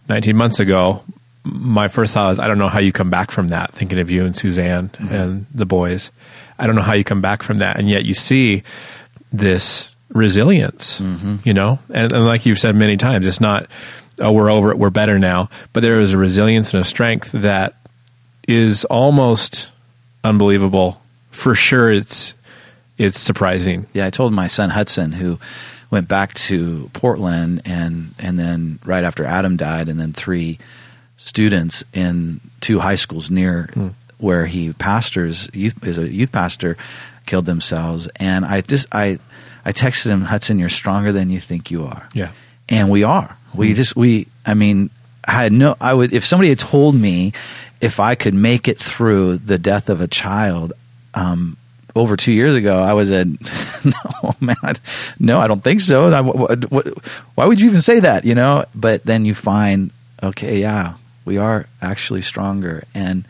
19 0.10 0.36
months 0.36 0.60
ago, 0.60 1.04
my 1.44 1.88
first 1.88 2.14
thought 2.14 2.30
was, 2.30 2.40
I 2.40 2.48
don't 2.48 2.60
know 2.60 2.68
how 2.68 2.80
you 2.80 2.92
come 2.92 3.10
back 3.10 3.32
from 3.32 3.48
that, 3.48 3.72
thinking 3.72 4.00
of 4.00 4.12
you 4.12 4.26
and 4.26 4.36
Suzanne 4.36 4.90
mm-hmm. 4.90 5.14
and 5.14 5.46
the 5.54 5.66
boys. 5.66 6.12
I 6.60 6.68
don't 6.68 6.76
know 6.76 6.82
how 6.82 6.94
you 6.94 7.04
come 7.04 7.22
back 7.22 7.42
from 7.42 7.58
that. 7.58 7.80
And 7.80 7.90
yet 7.90 8.06
you 8.06 8.14
see 8.14 8.64
this 9.32 9.92
resilience, 10.10 11.00
mm-hmm. 11.00 11.38
you 11.44 11.54
know? 11.54 11.80
And, 11.92 12.12
and 12.12 12.26
like 12.26 12.46
you've 12.46 12.60
said 12.60 12.76
many 12.76 12.98
times, 12.98 13.26
it's 13.26 13.42
not 13.42 13.68
oh, 14.20 14.32
we're 14.32 14.52
over 14.52 14.72
it, 14.72 14.78
we're 14.78 14.90
better 14.90 15.18
now. 15.18 15.50
But 15.74 15.82
there 15.82 16.00
is 16.00 16.14
a 16.14 16.18
resilience 16.18 16.74
and 16.74 16.82
a 16.82 16.86
strength 16.86 17.32
that 17.32 17.76
is 18.48 18.86
almost 18.86 19.72
unbelievable. 20.24 21.02
For 21.32 21.56
sure, 21.56 21.92
it's 21.92 22.36
it's 22.98 23.20
surprising. 23.20 23.88
Yeah, 23.94 24.06
I 24.06 24.10
told 24.10 24.34
my 24.34 24.48
son 24.48 24.72
Hudson, 24.72 25.14
who 25.14 25.40
went 25.92 26.08
back 26.08 26.34
to 26.36 26.90
Portland, 26.94 27.62
and 27.66 28.14
and 28.20 28.38
then 28.38 28.80
right 28.86 29.04
after 29.04 29.26
Adam 29.26 29.58
died, 29.58 29.90
and 29.90 30.00
then 30.00 30.14
three 30.14 30.60
students 31.18 31.84
in 31.94 32.40
two 32.62 32.80
high 32.80 32.96
schools 32.96 33.30
near 33.30 33.70
mm. 33.74 33.94
where 34.18 34.46
he 34.46 34.72
pastors 34.74 35.50
youth 35.54 35.86
is 35.86 35.98
a 35.98 36.08
youth 36.08 36.32
pastor 36.32 36.78
killed 37.26 37.46
themselves, 37.46 38.08
and 38.16 38.46
I 38.46 38.62
just 38.62 38.88
I 38.92 39.20
I 39.66 39.72
texted 39.72 40.08
him 40.08 40.22
Hudson, 40.22 40.60
you're 40.60 40.70
stronger 40.70 41.12
than 41.12 41.30
you 41.30 41.40
think 41.40 41.72
you 41.72 41.86
are. 41.86 42.08
Yeah, 42.14 42.32
and 42.68 42.90
we 42.90 43.04
are. 43.04 43.38
We 43.54 43.70
hmm. 43.70 43.76
just 43.76 43.96
we. 43.96 44.28
I 44.46 44.54
mean, 44.54 44.90
I 45.26 45.32
had 45.32 45.52
no. 45.52 45.76
I 45.82 45.94
would 45.94 46.14
if 46.14 46.26
somebody 46.26 46.50
had 46.50 46.60
told 46.60 46.96
me 46.96 47.34
if 47.82 48.00
I 48.00 48.16
could 48.16 48.34
make 48.34 48.68
it 48.68 48.78
through 48.78 49.38
the 49.38 49.58
death 49.58 49.90
of 49.90 50.02
a 50.02 50.08
child. 50.08 50.74
Um, 51.14 51.58
over 52.00 52.16
two 52.16 52.32
years 52.32 52.56
ago, 52.56 52.78
I 52.78 52.94
was 52.94 53.12
at 53.12 53.28
no 53.86 54.36
man, 54.40 54.56
no, 55.20 55.40
I 55.40 55.48
don't 55.48 55.64
think 55.64 55.82
so. 55.82 56.12
I, 56.12 56.22
what, 56.22 56.72
what, 56.72 56.88
why 57.36 57.46
would 57.46 57.60
you 57.60 57.68
even 57.68 57.82
say 57.82 58.00
that? 58.00 58.26
You 58.26 58.36
know, 58.36 58.66
but 58.74 59.04
then 59.04 59.26
you 59.26 59.36
find, 59.36 59.92
okay, 60.24 60.60
yeah, 60.60 60.96
we 61.26 61.38
are 61.38 61.68
actually 61.82 62.22
stronger, 62.22 62.84
and 62.96 63.26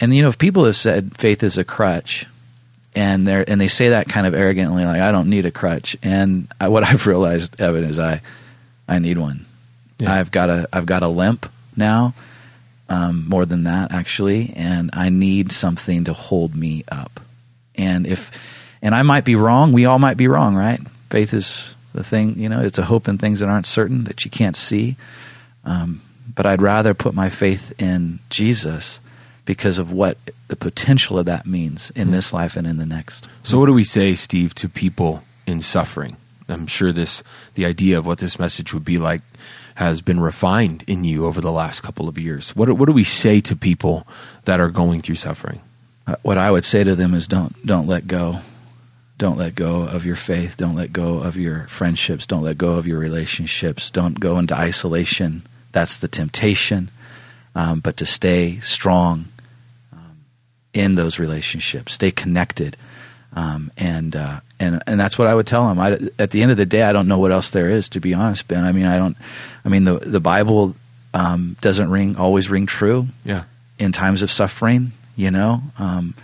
and 0.00 0.14
you 0.14 0.22
know, 0.22 0.28
if 0.28 0.38
people 0.38 0.64
have 0.64 0.76
said 0.76 1.16
faith 1.16 1.42
is 1.42 1.56
a 1.56 1.64
crutch, 1.64 2.26
and 2.94 3.26
they 3.26 3.44
and 3.46 3.60
they 3.60 3.68
say 3.68 3.90
that 3.90 4.08
kind 4.08 4.26
of 4.26 4.34
arrogantly, 4.34 4.84
like 4.84 5.00
I 5.00 5.12
don't 5.12 5.30
need 5.30 5.46
a 5.46 5.50
crutch, 5.50 5.96
and 6.02 6.48
I, 6.60 6.68
what 6.68 6.84
I've 6.88 7.06
realized, 7.06 7.60
Evan, 7.60 7.84
is 7.84 7.98
I 7.98 8.20
I 8.88 8.98
need 8.98 9.18
one. 9.18 9.46
Yeah. 9.98 10.12
I've 10.12 10.30
got 10.30 10.50
a 10.50 10.68
I've 10.72 10.86
got 10.86 11.02
a 11.02 11.08
limp 11.08 11.50
now, 11.76 12.14
um, 12.88 13.28
more 13.28 13.46
than 13.46 13.64
that 13.64 13.92
actually, 13.92 14.52
and 14.56 14.90
I 14.92 15.08
need 15.08 15.52
something 15.52 16.04
to 16.04 16.12
hold 16.12 16.54
me 16.54 16.84
up. 16.90 17.20
And 17.76 18.06
if 18.06 18.30
and 18.82 18.94
I 18.94 19.02
might 19.02 19.24
be 19.24 19.36
wrong, 19.36 19.72
we 19.72 19.86
all 19.86 19.98
might 19.98 20.16
be 20.16 20.28
wrong, 20.28 20.54
right? 20.54 20.80
Faith 21.10 21.32
is 21.32 21.74
the 21.94 22.04
thing, 22.04 22.38
you 22.38 22.48
know, 22.48 22.60
it's 22.60 22.78
a 22.78 22.84
hope 22.84 23.08
in 23.08 23.18
things 23.18 23.40
that 23.40 23.48
aren't 23.48 23.66
certain 23.66 24.04
that 24.04 24.24
you 24.24 24.30
can't 24.30 24.56
see. 24.56 24.96
Um, 25.64 26.02
but 26.34 26.44
I'd 26.44 26.60
rather 26.60 26.92
put 26.92 27.14
my 27.14 27.30
faith 27.30 27.72
in 27.80 28.18
Jesus 28.28 29.00
because 29.44 29.78
of 29.78 29.92
what 29.92 30.18
the 30.48 30.56
potential 30.56 31.18
of 31.18 31.26
that 31.26 31.46
means 31.46 31.90
in 31.94 32.10
this 32.10 32.32
life 32.32 32.56
and 32.56 32.66
in 32.66 32.78
the 32.78 32.86
next. 32.86 33.28
So, 33.42 33.58
what 33.58 33.66
do 33.66 33.72
we 33.72 33.84
say, 33.84 34.14
Steve, 34.14 34.54
to 34.56 34.68
people 34.68 35.22
in 35.46 35.60
suffering? 35.60 36.16
I'm 36.48 36.66
sure 36.66 36.92
this 36.92 37.22
the 37.54 37.64
idea 37.64 37.98
of 37.98 38.06
what 38.06 38.18
this 38.18 38.38
message 38.38 38.74
would 38.74 38.84
be 38.84 38.98
like 38.98 39.22
has 39.76 40.00
been 40.00 40.20
refined 40.20 40.84
in 40.86 41.04
you 41.04 41.26
over 41.26 41.40
the 41.40 41.52
last 41.52 41.82
couple 41.82 42.08
of 42.08 42.18
years. 42.18 42.54
What 42.56 42.70
what 42.72 42.86
do 42.86 42.92
we 42.92 43.04
say 43.04 43.40
to 43.42 43.56
people 43.56 44.06
that 44.44 44.60
are 44.60 44.70
going 44.70 45.00
through 45.00 45.16
suffering? 45.16 45.60
What 46.22 46.38
I 46.38 46.50
would 46.50 46.64
say 46.64 46.84
to 46.84 46.94
them 46.94 47.14
is 47.14 47.26
don't 47.26 47.54
don't 47.66 47.86
let 47.86 48.06
go. 48.06 48.40
Don't 49.16 49.38
let 49.38 49.54
go 49.54 49.82
of 49.82 50.04
your 50.04 50.16
faith. 50.16 50.56
Don't 50.56 50.74
let 50.74 50.92
go 50.92 51.18
of 51.18 51.36
your 51.36 51.66
friendships. 51.68 52.26
Don't 52.26 52.42
let 52.42 52.58
go 52.58 52.72
of 52.72 52.86
your 52.86 52.98
relationships. 52.98 53.90
Don't 53.90 54.18
go 54.18 54.38
into 54.38 54.54
isolation. 54.54 55.42
That's 55.72 55.96
the 55.96 56.08
temptation. 56.08 56.90
Um, 57.54 57.80
but 57.80 57.96
to 57.98 58.06
stay 58.06 58.58
strong 58.58 59.26
um, 59.92 60.24
in 60.72 60.96
those 60.96 61.20
relationships, 61.20 61.92
stay 61.92 62.10
connected, 62.10 62.76
um, 63.32 63.70
and 63.78 64.16
uh, 64.16 64.40
and 64.58 64.82
and 64.86 64.98
that's 64.98 65.16
what 65.16 65.28
I 65.28 65.34
would 65.34 65.46
tell 65.46 65.68
them. 65.68 65.78
I, 65.78 65.98
at 66.18 66.32
the 66.32 66.42
end 66.42 66.50
of 66.50 66.56
the 66.56 66.66
day, 66.66 66.82
I 66.82 66.92
don't 66.92 67.08
know 67.08 67.18
what 67.18 67.30
else 67.30 67.50
there 67.50 67.70
is 67.70 67.88
to 67.90 68.00
be 68.00 68.12
honest, 68.12 68.48
Ben. 68.48 68.64
I 68.64 68.72
mean, 68.72 68.86
I 68.86 68.98
don't. 68.98 69.16
I 69.64 69.68
mean, 69.68 69.84
the 69.84 70.00
the 70.00 70.20
Bible 70.20 70.74
um, 71.14 71.56
doesn't 71.60 71.90
ring 71.90 72.16
always 72.16 72.50
ring 72.50 72.66
true. 72.66 73.06
Yeah. 73.24 73.44
In 73.78 73.92
times 73.92 74.22
of 74.22 74.30
suffering, 74.30 74.92
you 75.16 75.30
know, 75.30 75.62
um, 75.78 76.14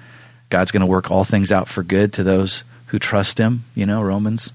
God's 0.49 0.71
going 0.71 0.81
to 0.81 0.87
work 0.87 1.11
all 1.11 1.25
things 1.25 1.53
out 1.53 1.69
for 1.69 1.83
good 1.83 2.13
to 2.15 2.23
those 2.23 2.65
who 2.87 2.99
trust 2.99 3.39
Him. 3.39 3.65
You 3.75 3.87
know, 3.87 4.03
Romans. 4.03 4.53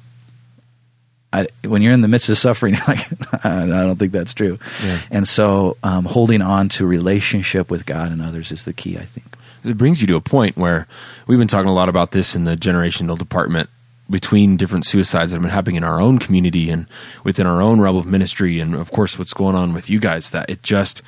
I, 1.34 1.48
when 1.66 1.82
you're 1.82 1.92
in 1.92 2.00
the 2.00 2.08
midst 2.08 2.30
of 2.30 2.38
suffering, 2.38 2.76
like 2.88 3.00
I 3.44 3.66
don't 3.66 3.98
think 3.98 4.14
that's 4.14 4.34
true. 4.34 4.58
Yeah. 4.84 5.02
And 5.12 5.28
so, 5.28 5.76
um, 5.84 6.06
holding 6.06 6.42
on 6.42 6.70
to 6.70 6.86
relationship 6.86 7.70
with 7.70 7.86
God 7.86 8.12
and 8.12 8.22
others 8.22 8.52
is 8.52 8.64
the 8.64 8.72
key. 8.72 8.98
I 8.98 9.04
think 9.04 9.36
it 9.66 9.78
brings 9.78 10.02
you 10.02 10.08
to 10.08 10.16
a 10.16 10.22
point 10.22 10.58
where 10.58 10.88
we've 11.28 11.40
been 11.40 11.48
talking 11.48 11.70
a 11.70 11.74
lot 11.74 11.90
about 11.90 12.12
this 12.12 12.36
in 12.36 12.44
the 12.44 12.56
generational 12.56 13.18
department 13.18 13.70
between 14.10 14.56
different 14.56 14.86
suicides 14.86 15.32
that 15.32 15.38
have 15.38 15.42
been 15.42 15.52
happening 15.52 15.78
in 15.78 15.84
our 15.84 16.00
own 16.00 16.20
community 16.20 16.70
and 16.70 16.86
within 17.24 17.48
our 17.48 17.62
own 17.62 17.82
realm 17.82 17.98
of 17.98 18.06
ministry 18.06 18.60
and 18.60 18.76
of 18.76 18.92
course 18.92 19.18
what's 19.18 19.34
going 19.34 19.56
on 19.56 19.74
with 19.74 19.90
you 19.90 20.00
guys 20.00 20.30
that 20.30 20.48
it 20.48 20.62
just 20.62 21.02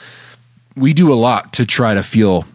we 0.75 0.93
do 0.93 1.13
a 1.13 1.15
lot 1.15 1.53
to 1.53 1.65
try 1.65 1.93
to 1.93 2.01
feel 2.01 2.45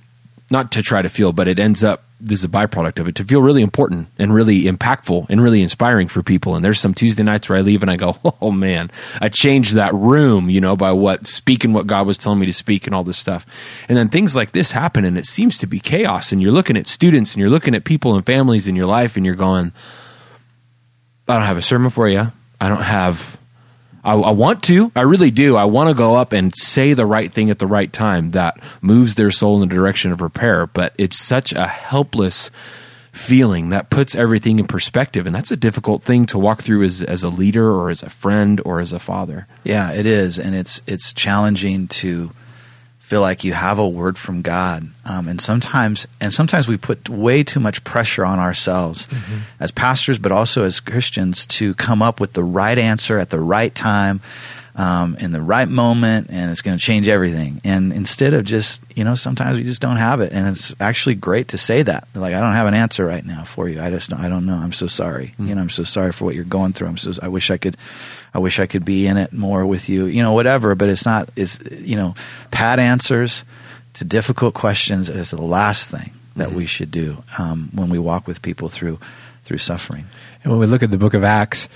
not 0.53 0.71
to 0.71 0.83
try 0.83 1.03
to 1.03 1.09
feel 1.09 1.33
but 1.33 1.49
it 1.49 1.59
ends 1.59 1.83
up 1.83 2.05
this 2.23 2.39
is 2.39 2.45
a 2.45 2.49
byproduct 2.49 3.01
of 3.01 3.09
it 3.09 3.17
to 3.17 3.25
feel 3.25 3.43
really 3.43 3.63
important 3.63 4.07
and 4.17 4.33
really 4.33 4.63
impactful 4.63 5.27
and 5.29 5.43
really 5.43 5.61
inspiring 5.61 6.07
for 6.07 6.23
people. 6.23 6.55
And 6.55 6.65
there's 6.65 6.79
some 6.79 6.95
Tuesday 6.95 7.25
nights 7.25 7.49
where 7.49 7.59
I 7.59 7.63
leave 7.63 7.83
and 7.83 7.91
I 7.91 7.97
go, 7.97 8.17
oh 8.41 8.53
man, 8.53 8.93
I 9.21 9.29
changed 9.29 9.75
that 9.75 9.93
room, 9.93 10.49
you 10.49 10.61
know, 10.61 10.77
by 10.77 10.93
what 10.93 11.27
speaking 11.27 11.73
what 11.73 11.89
God 11.89 12.07
was 12.07 12.17
telling 12.17 12.39
me 12.39 12.47
to 12.47 12.53
speak 12.53 12.87
and 12.87 12.95
all 12.95 13.03
this 13.03 13.19
stuff. 13.19 13.45
And 13.89 13.99
then 13.99 14.09
things 14.09 14.37
like 14.37 14.53
this 14.53 14.71
happen 14.71 15.05
and 15.05 15.19
it 15.19 15.27
seems 15.27 15.59
to 15.59 15.67
be 15.67 15.81
chaos. 15.81 16.31
And 16.31 16.41
you're 16.41 16.53
looking 16.53 16.77
at 16.77 16.87
students 16.87 17.35
and 17.35 17.41
you're 17.41 17.51
looking 17.51 17.75
at 17.75 17.85
people 17.85 18.15
and 18.15 18.25
families 18.25 18.69
in 18.69 18.77
your 18.77 18.87
life 18.87 19.17
and 19.17 19.27
you're 19.27 19.35
going, 19.35 19.73
I 21.27 21.35
don't 21.35 21.47
have 21.47 21.57
a 21.57 21.63
sermon 21.63 21.91
for 21.91 22.09
you. 22.09 22.31
I 22.61 22.69
don't 22.69 22.83
have 22.83 23.37
I, 24.05 24.15
I, 24.15 24.31
want 24.31 24.63
to. 24.65 24.91
I 24.97 25.03
really 25.03 25.31
do. 25.31 25.57
I 25.57 25.65
want 25.65 25.89
to 25.89 25.95
go 25.95 26.15
up 26.15 26.33
and 26.33 26.55
say 26.57 26.95
the 26.95 27.07
right 27.07 27.33
thing 27.33 27.51
at 27.51 27.59
the 27.59 27.67
right 27.67 27.93
time 27.93 28.31
that 28.31 28.59
moves 28.81 29.15
their 29.15 29.31
soul 29.31 29.63
in 29.63 29.69
the 29.69 29.75
direction 29.75 30.13
of 30.13 30.21
repair. 30.21 30.67
But 30.67 30.95
it's 30.99 31.19
such 31.19 31.53
a 31.53 31.67
helpless 31.67 32.51
feeling 33.13 33.69
that 33.69 33.91
puts 33.91 34.15
everything 34.15 34.59
in 34.59 34.67
perspective. 34.67 35.27
And 35.27 35.35
that's 35.35 35.51
a 35.51 35.57
difficult 35.57 36.03
thing 36.03 36.25
to 36.27 36.39
walk 36.39 36.63
through 36.63 36.83
as, 36.83 37.03
as 37.03 37.23
a 37.23 37.29
leader 37.29 37.71
or 37.71 37.91
as 37.91 38.03
a 38.03 38.09
friend 38.09 38.61
or 38.65 38.81
as 38.81 38.93
a 38.93 38.99
father. 38.99 39.47
Yeah, 39.65 39.93
it 39.93 40.07
is. 40.07 40.39
And 40.39 40.55
it's, 40.55 40.81
it's 40.87 41.13
challenging 41.13 41.89
to 41.89 42.33
feel 43.13 43.21
like 43.21 43.45
you 43.45 43.53
have 43.53 43.79
a 43.79 43.87
word 43.87 44.17
from 44.17 44.41
God. 44.41 44.89
Um, 45.05 45.29
and 45.29 45.39
sometimes, 45.39 46.07
and 46.19 46.33
sometimes 46.33 46.67
we 46.67 46.79
put 46.79 47.11
way 47.11 47.45
too 47.45 47.61
much 47.61 47.85
pressure 47.85 48.25
on 48.25 48.39
ourselves 48.39 49.07
mm-hmm. 49.07 49.41
as 49.61 49.71
pastors, 49.71 50.19
but 50.19 50.33
also 50.33 50.65
as 50.65 50.81
Christians 50.81 51.47
to 51.59 51.75
come 51.75 52.01
up 52.01 52.21
with 52.21 52.33
the 52.33 52.43
right 52.43 52.79
answer 52.79 53.19
at 53.19 53.29
the 53.29 53.39
right 53.39 53.75
time. 53.75 54.23
Um, 54.75 55.17
in 55.17 55.33
the 55.33 55.41
right 55.43 55.69
moment, 55.69 56.29
and 56.31 56.51
it's 56.51 56.63
going 56.63 56.79
to 56.79 56.83
change 56.83 57.07
everything. 57.07 57.61
And 57.65 57.93
instead 57.93 58.33
of 58.33 58.45
just, 58.45 58.81
you 58.97 59.05
know, 59.05 59.15
sometimes 59.15 59.59
we 59.59 59.65
just 59.65 59.83
don't 59.83 59.97
have 59.97 60.21
it, 60.21 60.33
and 60.33 60.49
it's 60.49 60.75
actually 60.81 61.15
great 61.15 61.49
to 61.49 61.59
say 61.59 61.83
that. 61.83 62.09
Like, 62.15 62.35
I 62.35 62.41
don't 62.41 62.55
have 62.55 62.67
an 62.67 62.75
answer 62.75 63.05
right 63.05 63.25
now 63.25 63.45
for 63.45 63.69
you. 63.69 63.83
I 63.83 63.91
just, 63.91 64.11
don't, 64.11 64.21
I 64.21 64.29
don't 64.29 64.47
know. 64.47 64.57
I'm 64.57 64.73
so 64.73 64.87
sorry. 64.87 65.29
Mm-hmm. 65.29 65.49
You 65.49 65.55
know, 65.55 65.61
I'm 65.61 65.71
so 65.71 65.85
sorry 65.85 66.13
for 66.13 66.25
what 66.25 66.35
you're 66.35 66.45
going 66.45 66.73
through. 66.73 66.89
I'm 66.89 66.97
so, 66.97 67.13
I 67.23 67.29
wish 67.29 67.51
I 67.51 67.59
could, 67.59 67.77
I 68.33 68.39
wish 68.39 68.59
I 68.59 68.67
could 68.67 68.85
be 68.85 69.07
in 69.07 69.19
it 69.19 69.33
more 69.33 69.67
with 69.67 69.89
you. 69.89 70.07
You 70.07 70.23
know, 70.23 70.33
whatever. 70.33 70.75
But 70.75 70.89
it's 70.89 71.05
not. 71.05 71.29
It's 71.37 71.59
you 71.71 71.97
know, 71.97 72.15
pat 72.51 72.79
answers 72.79 73.45
to 73.95 74.05
difficult 74.05 74.55
questions 74.55 75.11
is 75.11 75.33
the 75.33 75.43
last 75.43 75.91
thing 75.91 76.13
that 76.37 76.49
mm-hmm. 76.49 76.57
we 76.57 76.67
should 76.67 76.91
do 76.91 77.23
um, 77.39 77.69
when 77.75 77.91
we 77.91 77.99
walk 77.99 78.27
with 78.27 78.41
people 78.41 78.71
through 78.71 78.99
through 79.43 79.59
suffering. 79.59 80.07
And 80.43 80.53
when 80.53 80.61
we 80.61 80.67
look 80.67 80.83
at 80.83 80.91
the 80.91 80.97
Book 80.97 81.15
of 81.15 81.25
Acts, 81.25 81.69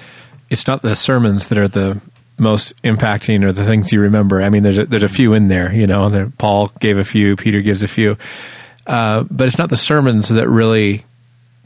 it's 0.48 0.66
not 0.66 0.82
the 0.82 0.94
sermons 0.94 1.48
that 1.48 1.58
are 1.58 1.68
the 1.68 2.00
most 2.38 2.80
impacting 2.82 3.44
or 3.44 3.52
the 3.52 3.64
things 3.64 3.92
you 3.92 4.00
remember. 4.00 4.42
I 4.42 4.50
mean, 4.50 4.62
there's 4.62 4.78
a, 4.78 4.86
there's 4.86 5.02
a 5.02 5.08
few 5.08 5.32
in 5.32 5.48
there. 5.48 5.72
You 5.72 5.86
know, 5.86 6.08
there, 6.08 6.30
Paul 6.30 6.68
gave 6.80 6.98
a 6.98 7.04
few, 7.04 7.36
Peter 7.36 7.62
gives 7.62 7.82
a 7.82 7.88
few, 7.88 8.16
uh, 8.86 9.24
but 9.30 9.46
it's 9.46 9.58
not 9.58 9.70
the 9.70 9.76
sermons 9.76 10.28
that 10.28 10.48
really 10.48 11.04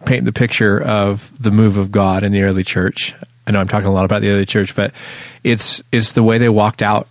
paint 0.05 0.25
the 0.25 0.33
picture 0.33 0.81
of 0.81 1.33
the 1.43 1.51
move 1.51 1.77
of 1.77 1.93
God 1.93 2.23
in 2.23 2.33
the 2.33 2.43
early 2.43 2.65
church. 2.65 3.15
I 3.47 3.53
know 3.53 3.61
I'm 3.61 3.69
talking 3.69 3.89
a 3.89 3.93
lot 3.93 4.05
about 4.05 4.21
the 4.23 4.31
early 4.31 4.47
church, 4.47 4.75
but 4.77 4.95
it's 5.43 5.83
it's 5.91 6.13
the 6.13 6.23
way 6.23 6.39
they 6.39 6.49
walked 6.49 6.83
out 6.83 7.09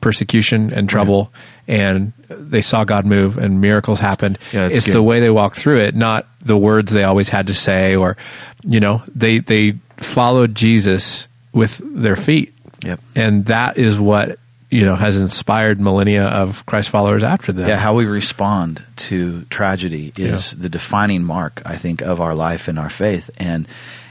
persecution 0.00 0.72
and 0.72 0.88
trouble, 0.88 1.32
right. 1.68 1.76
and 1.76 2.12
they 2.28 2.62
saw 2.62 2.84
God 2.84 3.06
move 3.06 3.38
and 3.38 3.60
miracles 3.60 4.00
happened. 4.00 4.38
Yeah, 4.52 4.68
it's 4.70 4.86
good. 4.86 4.94
the 4.94 5.02
way 5.02 5.20
they 5.20 5.30
walked 5.30 5.56
through 5.56 5.78
it, 5.78 5.94
not 5.94 6.26
the 6.40 6.56
words 6.56 6.92
they 6.92 7.04
always 7.04 7.28
had 7.28 7.48
to 7.48 7.54
say, 7.54 7.94
or 7.94 8.16
you 8.64 8.80
know, 8.80 9.02
they 9.14 9.38
they 9.38 9.74
followed 9.98 10.54
Jesus 10.54 11.28
with 11.52 11.80
their 11.84 12.16
feet 12.16 12.52
Yep. 12.86 13.00
And 13.14 13.46
that 13.46 13.78
is 13.78 13.98
what 13.98 14.38
you 14.70 14.84
know 14.84 14.94
has 14.94 15.20
inspired 15.20 15.80
millennia 15.80 16.26
of 16.26 16.64
Christ 16.66 16.88
followers 16.90 17.24
after 17.24 17.52
them. 17.52 17.68
Yeah, 17.68 17.76
how 17.76 17.94
we 17.94 18.06
respond 18.06 18.82
to 18.96 19.42
tragedy 19.44 20.12
is 20.16 20.52
yeah. 20.52 20.62
the 20.62 20.68
defining 20.68 21.24
mark, 21.24 21.62
I 21.64 21.76
think, 21.76 22.00
of 22.00 22.20
our 22.20 22.34
life 22.34 22.68
and 22.68 22.78
our 22.78 22.90
faith. 22.90 23.30
And 23.38 23.66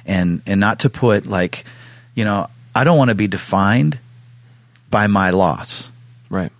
and 0.05 0.41
and 0.45 0.59
not 0.59 0.79
to 0.79 0.89
put 0.89 1.25
like, 1.25 1.63
you 2.15 2.25
know, 2.25 2.49
I 2.73 2.83
don't 2.83 2.97
want 2.97 3.09
to 3.09 3.15
be 3.15 3.27
defined 3.27 3.99
by 4.89 5.07
my 5.07 5.29
loss. 5.29 5.91
Right. 6.29 6.51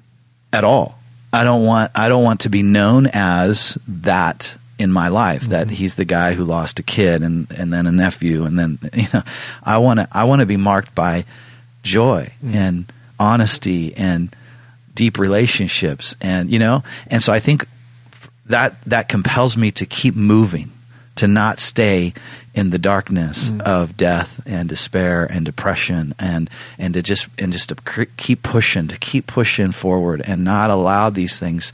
At 0.54 0.63
all. 0.63 0.97
I 1.34 1.43
don't 1.43 1.65
want 1.65 1.91
I 1.95 2.08
don't 2.08 2.23
want 2.23 2.41
to 2.41 2.49
be 2.49 2.63
known 2.63 3.08
as 3.12 3.78
that 3.88 4.58
in 4.80 4.91
my 4.91 5.10
life 5.10 5.43
mm-hmm. 5.43 5.51
that 5.51 5.69
he's 5.69 5.95
the 5.95 6.06
guy 6.06 6.34
who 6.34 6.45
lost 6.45 6.80
a 6.80 6.84
kid 6.84 7.23
and 7.23 7.47
and 7.51 7.73
then 7.73 7.88
a 7.88 7.91
nephew 7.91 8.45
and 8.45 8.58
then 8.58 8.80
you 8.93 9.08
know 9.13 9.23
I 9.63 9.78
want 9.80 9.99
to 9.99 10.08
I 10.12 10.23
want 10.23 10.39
to 10.39 10.45
be 10.45 10.58
marked 10.58 10.95
by 10.95 11.25
joy 11.86 12.34
and 12.45 12.91
honesty 13.19 13.95
and 13.95 14.36
deep 14.95 15.19
relationships 15.19 16.15
and 16.19 16.50
you 16.50 16.60
know 16.60 16.84
and 17.08 17.21
so 17.21 17.32
i 17.32 17.39
think 17.39 17.67
that 18.48 18.82
that 18.86 19.08
compels 19.08 19.56
me 19.56 19.71
to 19.71 19.86
keep 19.86 20.15
moving 20.15 20.71
to 21.15 21.28
not 21.28 21.60
stay 21.60 22.13
in 22.54 22.71
the 22.71 22.80
darkness 22.80 23.52
mm. 23.52 23.62
of 23.62 23.95
death 23.95 24.41
and 24.45 24.67
despair 24.67 25.26
and 25.26 25.45
depression 25.45 26.13
and 26.19 26.50
and 26.78 26.95
to 26.95 27.02
just 27.02 27.28
and 27.38 27.54
just 27.54 27.69
to 27.69 28.08
keep 28.17 28.41
pushing 28.41 28.88
to 28.88 28.98
keep 28.98 29.28
pushing 29.28 29.71
forward 29.71 30.21
and 30.26 30.43
not 30.43 30.69
allow 30.69 31.10
these 31.10 31.39
things 31.39 31.71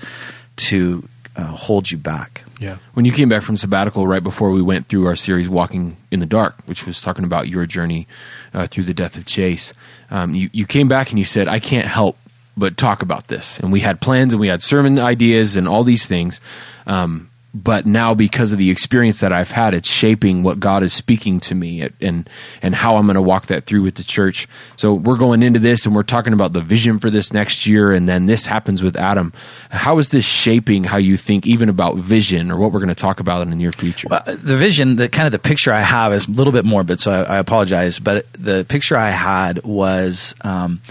to 0.58 1.08
uh, 1.41 1.47
hold 1.47 1.91
you 1.91 1.97
back 1.97 2.45
yeah. 2.62 2.77
When 2.93 3.06
you 3.06 3.12
came 3.12 3.27
back 3.27 3.41
from 3.41 3.58
sabbatical 3.58 4.06
right 4.06 4.21
before 4.21 4.51
we 4.51 4.62
went 4.62 4.88
through 4.88 5.08
our 5.08 5.15
series 5.15 5.49
Walking 5.49 5.97
in 6.12 6.19
the 6.19 6.27
Dark, 6.27 6.62
which 6.67 6.86
was 6.86 7.01
talking 7.01 7.23
about 7.23 7.47
your 7.47 7.65
journey 7.65 8.08
uh, 8.54 8.67
through 8.67 8.84
the 8.84 8.93
death 8.93 9.17
of 9.17 9.25
Chase, 9.25 9.73
um, 10.12 10.36
you, 10.36 10.47
you 10.54 10.67
came 10.67 10.88
back 10.88 11.10
and 11.10 11.17
you 11.17 11.25
said, 11.25 11.47
I 11.47 11.60
can't 11.60 11.88
help 11.88 12.17
but 12.56 12.77
talk 12.77 13.01
about 13.01 13.30
this. 13.30 13.60
And 13.60 13.71
we 13.71 13.80
had 13.80 13.99
plans 13.99 14.32
and 14.32 14.39
we 14.39 14.47
had 14.47 14.62
sermon 14.62 14.99
ideas 14.99 15.56
and 15.56 15.67
all 15.67 15.84
these 15.84 16.06
things. 16.06 16.39
Um, 16.86 17.31
but 17.53 17.85
now 17.85 18.13
because 18.13 18.53
of 18.53 18.57
the 18.57 18.69
experience 18.69 19.19
that 19.19 19.33
I've 19.33 19.51
had, 19.51 19.73
it's 19.73 19.89
shaping 19.89 20.41
what 20.41 20.59
God 20.59 20.83
is 20.83 20.93
speaking 20.93 21.39
to 21.41 21.55
me 21.55 21.89
and 21.99 22.29
and 22.61 22.75
how 22.75 22.95
I'm 22.95 23.05
going 23.05 23.15
to 23.15 23.21
walk 23.21 23.47
that 23.47 23.65
through 23.65 23.83
with 23.83 23.95
the 23.95 24.03
church. 24.03 24.47
So 24.77 24.93
we're 24.93 25.17
going 25.17 25.43
into 25.43 25.59
this 25.59 25.85
and 25.85 25.93
we're 25.93 26.03
talking 26.03 26.31
about 26.31 26.53
the 26.53 26.61
vision 26.61 26.97
for 26.97 27.09
this 27.09 27.33
next 27.33 27.67
year, 27.67 27.91
and 27.91 28.07
then 28.07 28.25
this 28.25 28.45
happens 28.45 28.81
with 28.81 28.95
Adam. 28.95 29.33
How 29.69 29.97
is 29.97 30.09
this 30.09 30.25
shaping 30.25 30.85
how 30.85 30.97
you 30.97 31.17
think 31.17 31.45
even 31.45 31.67
about 31.67 31.97
vision 31.97 32.51
or 32.51 32.57
what 32.57 32.71
we're 32.71 32.79
going 32.79 32.89
to 32.89 32.95
talk 32.95 33.19
about 33.19 33.41
in 33.41 33.49
the 33.49 33.55
near 33.57 33.73
future? 33.73 34.07
Well, 34.09 34.23
the 34.25 34.57
vision, 34.57 34.95
the 34.95 35.09
kind 35.09 35.25
of 35.25 35.33
the 35.33 35.39
picture 35.39 35.73
I 35.73 35.81
have 35.81 36.13
is 36.13 36.27
a 36.27 36.31
little 36.31 36.53
bit 36.53 36.63
morbid, 36.63 37.01
so 37.01 37.11
I, 37.11 37.35
I 37.35 37.37
apologize. 37.39 37.99
But 37.99 38.31
the 38.33 38.65
picture 38.67 38.95
I 38.95 39.09
had 39.09 39.63
was. 39.63 40.35
Um, 40.41 40.81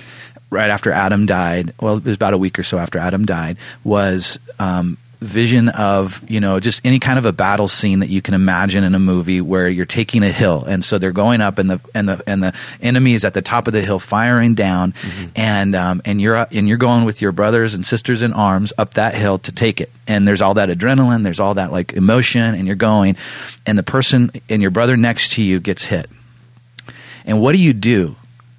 right 0.52 0.70
after 0.70 0.90
Adam 0.90 1.26
died, 1.26 1.72
well, 1.80 1.98
it 1.98 2.04
was 2.04 2.16
about 2.16 2.34
a 2.34 2.38
week 2.38 2.58
or 2.58 2.64
so 2.64 2.76
after 2.76 2.98
Adam 2.98 3.24
died, 3.24 3.56
was 3.84 4.40
um, 4.58 4.98
vision 5.20 5.68
of 5.68 6.22
you 6.30 6.40
know 6.40 6.60
just 6.60 6.84
any 6.84 6.98
kind 6.98 7.18
of 7.18 7.26
a 7.26 7.32
battle 7.32 7.68
scene 7.68 8.00
that 8.00 8.08
you 8.08 8.22
can 8.22 8.34
imagine 8.34 8.84
in 8.84 8.94
a 8.94 8.98
movie 8.98 9.40
where 9.40 9.68
you're 9.68 9.84
taking 9.86 10.22
a 10.22 10.32
hill. 10.32 10.64
And 10.64 10.84
so 10.84 10.98
they're 10.98 11.12
going 11.12 11.40
up 11.40 11.58
and 11.58 11.70
the 11.70 11.80
and 11.94 12.08
the 12.08 12.22
and 12.26 12.42
the 12.42 12.54
enemy 12.80 13.14
is 13.14 13.24
at 13.24 13.34
the 13.34 13.42
top 13.42 13.66
of 13.66 13.72
the 13.72 13.82
hill 13.82 13.98
firing 13.98 14.54
down. 14.54 14.92
Mm-hmm. 14.92 15.26
and 15.36 15.74
um, 15.74 16.02
and 16.04 16.20
you're 16.20 16.36
up, 16.36 16.52
and 16.52 16.68
you're 16.68 16.78
going 16.78 17.04
with 17.04 17.22
your 17.22 17.32
brothers 17.32 17.74
and 17.74 17.84
sisters 17.84 18.22
in 18.22 18.32
arms 18.32 18.72
up 18.78 18.94
that 18.94 19.14
hill 19.14 19.38
to 19.40 19.52
take 19.52 19.80
it. 19.80 19.90
And 20.06 20.26
there's 20.26 20.40
all 20.40 20.54
that 20.54 20.68
adrenaline 20.68 21.20
there's 21.22 21.40
all 21.40 21.54
that 21.54 21.72
like 21.72 21.92
emotion 21.92 22.54
and 22.54 22.66
you're 22.66 22.76
going. 22.76 23.16
And 23.66 23.78
the 23.78 23.82
person 23.82 24.30
and 24.48 24.62
your 24.62 24.70
brother 24.70 24.96
next 24.96 25.32
to 25.32 25.42
you 25.42 25.60
gets 25.60 25.84
hit. 25.84 26.08
And 27.24 27.40
what 27.40 27.52
do 27.52 27.58
you 27.58 27.72
do 27.72 28.16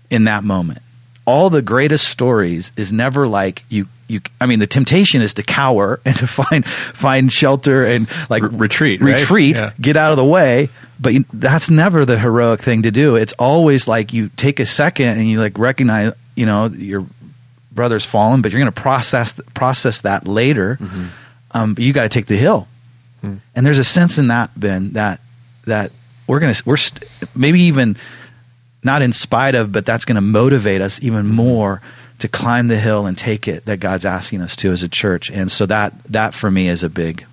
in 0.09 0.25
that 0.25 0.43
moment? 0.43 0.79
All 1.25 1.49
the 1.49 1.61
greatest 1.61 2.07
stories 2.07 2.71
is 2.75 2.91
never 2.91 3.27
like 3.27 3.63
you 3.69 3.87
you 4.11 4.21
I 4.39 4.45
mean 4.45 4.59
the 4.59 4.67
temptation 4.67 5.21
is 5.21 5.33
to 5.35 5.43
cower 5.43 5.99
and 6.05 6.15
to 6.17 6.27
find 6.27 6.65
find 6.65 7.31
shelter 7.31 7.85
and 7.85 8.07
like 8.29 8.43
retreat 8.43 9.01
retreat 9.01 9.57
right? 9.57 9.67
yeah. 9.67 9.73
get 9.79 9.97
out 9.97 10.11
of 10.11 10.17
the 10.17 10.25
way 10.25 10.69
but 10.99 11.13
you, 11.13 11.25
that's 11.33 11.69
never 11.69 12.05
the 12.05 12.19
heroic 12.19 12.59
thing 12.59 12.83
to 12.83 12.91
do 12.91 13.15
it's 13.15 13.33
always 13.33 13.87
like 13.87 14.13
you 14.13 14.29
take 14.35 14.59
a 14.59 14.65
second 14.65 15.17
and 15.17 15.27
you 15.27 15.39
like 15.39 15.57
recognize 15.57 16.13
you 16.35 16.45
know 16.45 16.67
your 16.67 17.05
brother's 17.71 18.05
fallen 18.05 18.41
but 18.41 18.51
you're 18.51 18.59
going 18.59 18.71
to 18.71 18.81
process 18.81 19.39
process 19.53 20.01
that 20.01 20.27
later 20.27 20.77
mm-hmm. 20.79 21.05
um, 21.51 21.73
but 21.73 21.83
you 21.83 21.93
got 21.93 22.03
to 22.03 22.09
take 22.09 22.25
the 22.25 22.35
hill 22.35 22.67
mm. 23.23 23.39
and 23.55 23.65
there's 23.65 23.79
a 23.79 23.83
sense 23.83 24.17
in 24.17 24.27
that 24.27 24.51
Ben 24.59 24.91
that 24.91 25.21
that 25.65 25.91
we're 26.27 26.39
going 26.39 26.53
to 26.53 26.63
we're 26.65 26.77
st- 26.77 27.09
maybe 27.35 27.61
even 27.61 27.95
not 28.83 29.01
in 29.01 29.13
spite 29.13 29.55
of 29.55 29.71
but 29.71 29.85
that's 29.85 30.05
going 30.05 30.15
to 30.15 30.21
motivate 30.21 30.81
us 30.81 31.01
even 31.01 31.25
mm-hmm. 31.25 31.35
more 31.35 31.81
to 32.21 32.27
climb 32.27 32.67
the 32.67 32.77
hill 32.77 33.07
and 33.07 33.17
take 33.17 33.47
it 33.47 33.65
that 33.65 33.79
God's 33.79 34.05
asking 34.05 34.41
us 34.41 34.55
to 34.57 34.71
as 34.71 34.83
a 34.83 34.89
church. 34.89 35.29
And 35.29 35.51
so 35.51 35.65
that 35.65 35.93
that 36.05 36.33
for 36.33 36.49
me 36.49 36.67
is 36.67 36.83
a 36.83 36.89
big 36.89 37.25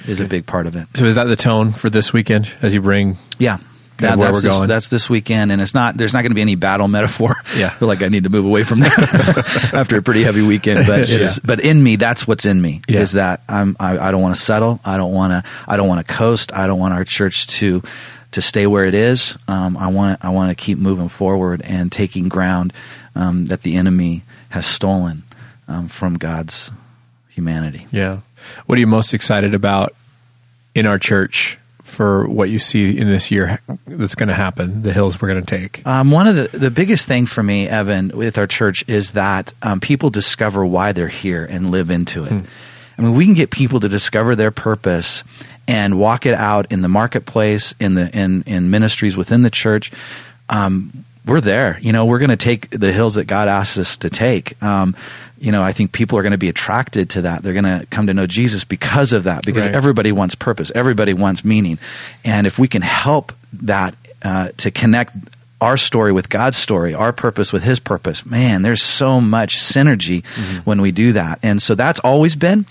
that's 0.00 0.08
is 0.08 0.18
good. 0.18 0.26
a 0.26 0.28
big 0.28 0.46
part 0.46 0.66
of 0.66 0.74
it. 0.74 0.88
So 0.94 1.04
is 1.04 1.14
that 1.16 1.24
the 1.24 1.36
tone 1.36 1.72
for 1.72 1.90
this 1.90 2.12
weekend 2.12 2.52
as 2.62 2.74
you 2.74 2.80
bring 2.80 3.18
Yeah. 3.38 3.58
That, 3.98 4.18
that's, 4.18 4.42
this, 4.42 4.60
that's 4.60 4.88
this 4.90 5.08
weekend, 5.08 5.50
and 5.50 5.62
it's 5.62 5.72
not. 5.72 5.96
There's 5.96 6.12
not 6.12 6.20
going 6.20 6.30
to 6.30 6.34
be 6.34 6.42
any 6.42 6.54
battle 6.54 6.86
metaphor. 6.98 7.34
Yeah, 7.56 7.68
I 7.68 7.70
feel 7.78 7.88
like 7.88 8.02
I 8.02 8.08
need 8.08 8.24
to 8.24 8.28
move 8.28 8.44
away 8.44 8.62
from 8.62 8.80
that 8.80 9.70
after 9.72 9.96
a 9.96 10.02
pretty 10.02 10.22
heavy 10.22 10.42
weekend. 10.42 10.86
But 10.86 11.08
yeah. 11.08 11.26
but 11.42 11.60
in 11.60 11.82
me, 11.82 11.96
that's 11.96 12.28
what's 12.28 12.44
in 12.44 12.60
me 12.60 12.82
yeah. 12.88 13.00
is 13.00 13.12
that 13.12 13.40
I'm. 13.48 13.74
I, 13.80 13.96
I 13.96 14.10
don't 14.10 14.20
want 14.20 14.36
to 14.36 14.40
settle. 14.42 14.80
I 14.84 14.98
don't 14.98 15.14
want 15.14 15.32
to. 15.32 15.50
I 15.66 15.78
don't 15.78 15.88
want 15.88 16.06
to 16.06 16.12
coast. 16.12 16.52
I 16.52 16.66
don't 16.66 16.78
want 16.78 16.92
our 16.92 17.04
church 17.04 17.46
to 17.46 17.82
to 18.32 18.42
stay 18.42 18.66
where 18.66 18.84
it 18.84 18.92
is. 18.92 19.38
Um, 19.48 19.78
I 19.78 19.86
want. 19.86 20.22
I 20.22 20.28
want 20.28 20.50
to 20.50 20.62
keep 20.62 20.76
moving 20.76 21.08
forward 21.08 21.62
and 21.64 21.90
taking 21.90 22.28
ground 22.28 22.74
um, 23.16 23.46
that 23.46 23.62
the 23.62 23.74
enemy 23.74 24.22
has 24.50 24.66
stolen 24.66 25.24
um, 25.66 25.88
from 25.88 26.16
God's 26.16 26.70
humanity. 27.30 27.86
Yeah. 27.90 28.20
What 28.66 28.76
are 28.76 28.80
you 28.80 28.86
most 28.86 29.12
excited 29.12 29.54
about 29.54 29.94
in 30.74 30.86
our 30.86 30.98
church 30.98 31.58
for 31.82 32.26
what 32.28 32.50
you 32.50 32.58
see 32.58 32.96
in 32.96 33.08
this 33.08 33.30
year 33.30 33.60
that's 33.86 34.14
going 34.14 34.28
to 34.28 34.34
happen, 34.34 34.82
the 34.82 34.92
hills 34.92 35.20
we're 35.20 35.28
going 35.28 35.44
to 35.44 35.46
take? 35.46 35.86
Um, 35.86 36.10
one 36.10 36.28
of 36.28 36.36
the, 36.36 36.58
the 36.58 36.70
biggest 36.70 37.08
thing 37.08 37.26
for 37.26 37.42
me, 37.42 37.66
Evan, 37.66 38.08
with 38.08 38.38
our 38.38 38.46
church 38.46 38.84
is 38.88 39.12
that 39.12 39.52
um, 39.62 39.80
people 39.80 40.10
discover 40.10 40.64
why 40.64 40.92
they're 40.92 41.08
here 41.08 41.44
and 41.44 41.70
live 41.70 41.90
into 41.90 42.24
it. 42.24 42.30
Hmm. 42.30 42.40
I 42.98 43.02
mean, 43.02 43.14
we 43.14 43.24
can 43.24 43.34
get 43.34 43.50
people 43.50 43.80
to 43.80 43.88
discover 43.88 44.34
their 44.36 44.50
purpose 44.50 45.22
and 45.68 45.98
walk 45.98 46.26
it 46.26 46.34
out 46.34 46.70
in 46.72 46.80
the 46.80 46.88
marketplace, 46.88 47.74
in 47.78 47.94
the 47.94 48.08
in 48.16 48.42
in 48.46 48.70
ministries 48.70 49.16
within 49.16 49.42
the 49.42 49.50
church. 49.50 49.90
Um, 50.48 51.04
we're 51.26 51.40
there. 51.40 51.78
You 51.80 51.92
know, 51.92 52.04
we're 52.04 52.18
going 52.18 52.30
to 52.30 52.36
take 52.36 52.70
the 52.70 52.92
hills 52.92 53.16
that 53.16 53.24
God 53.24 53.48
asks 53.48 53.78
us 53.78 53.96
to 53.98 54.10
take. 54.10 54.62
Um, 54.62 54.96
you 55.38 55.52
know, 55.52 55.62
I 55.62 55.72
think 55.72 55.92
people 55.92 56.18
are 56.18 56.22
going 56.22 56.32
to 56.32 56.38
be 56.38 56.48
attracted 56.48 57.10
to 57.10 57.22
that. 57.22 57.42
They're 57.42 57.52
going 57.52 57.64
to 57.64 57.86
come 57.90 58.06
to 58.06 58.14
know 58.14 58.26
Jesus 58.26 58.64
because 58.64 59.12
of 59.12 59.24
that, 59.24 59.44
because 59.44 59.66
right. 59.66 59.74
everybody 59.74 60.12
wants 60.12 60.34
purpose, 60.34 60.72
everybody 60.74 61.12
wants 61.12 61.44
meaning. 61.44 61.78
And 62.24 62.46
if 62.46 62.58
we 62.58 62.68
can 62.68 62.82
help 62.82 63.32
that 63.52 63.94
uh, 64.22 64.50
to 64.58 64.70
connect 64.70 65.12
our 65.60 65.76
story 65.76 66.12
with 66.12 66.28
God's 66.28 66.56
story, 66.56 66.94
our 66.94 67.12
purpose 67.12 67.52
with 67.52 67.62
His 67.62 67.78
purpose. 67.78 68.26
Man, 68.26 68.62
there's 68.62 68.82
so 68.82 69.20
much 69.20 69.56
synergy 69.56 70.22
mm-hmm. 70.22 70.58
when 70.60 70.80
we 70.80 70.92
do 70.92 71.12
that, 71.12 71.38
and 71.42 71.62
so 71.62 71.74
that's 71.74 72.00
always 72.00 72.36
been 72.36 72.66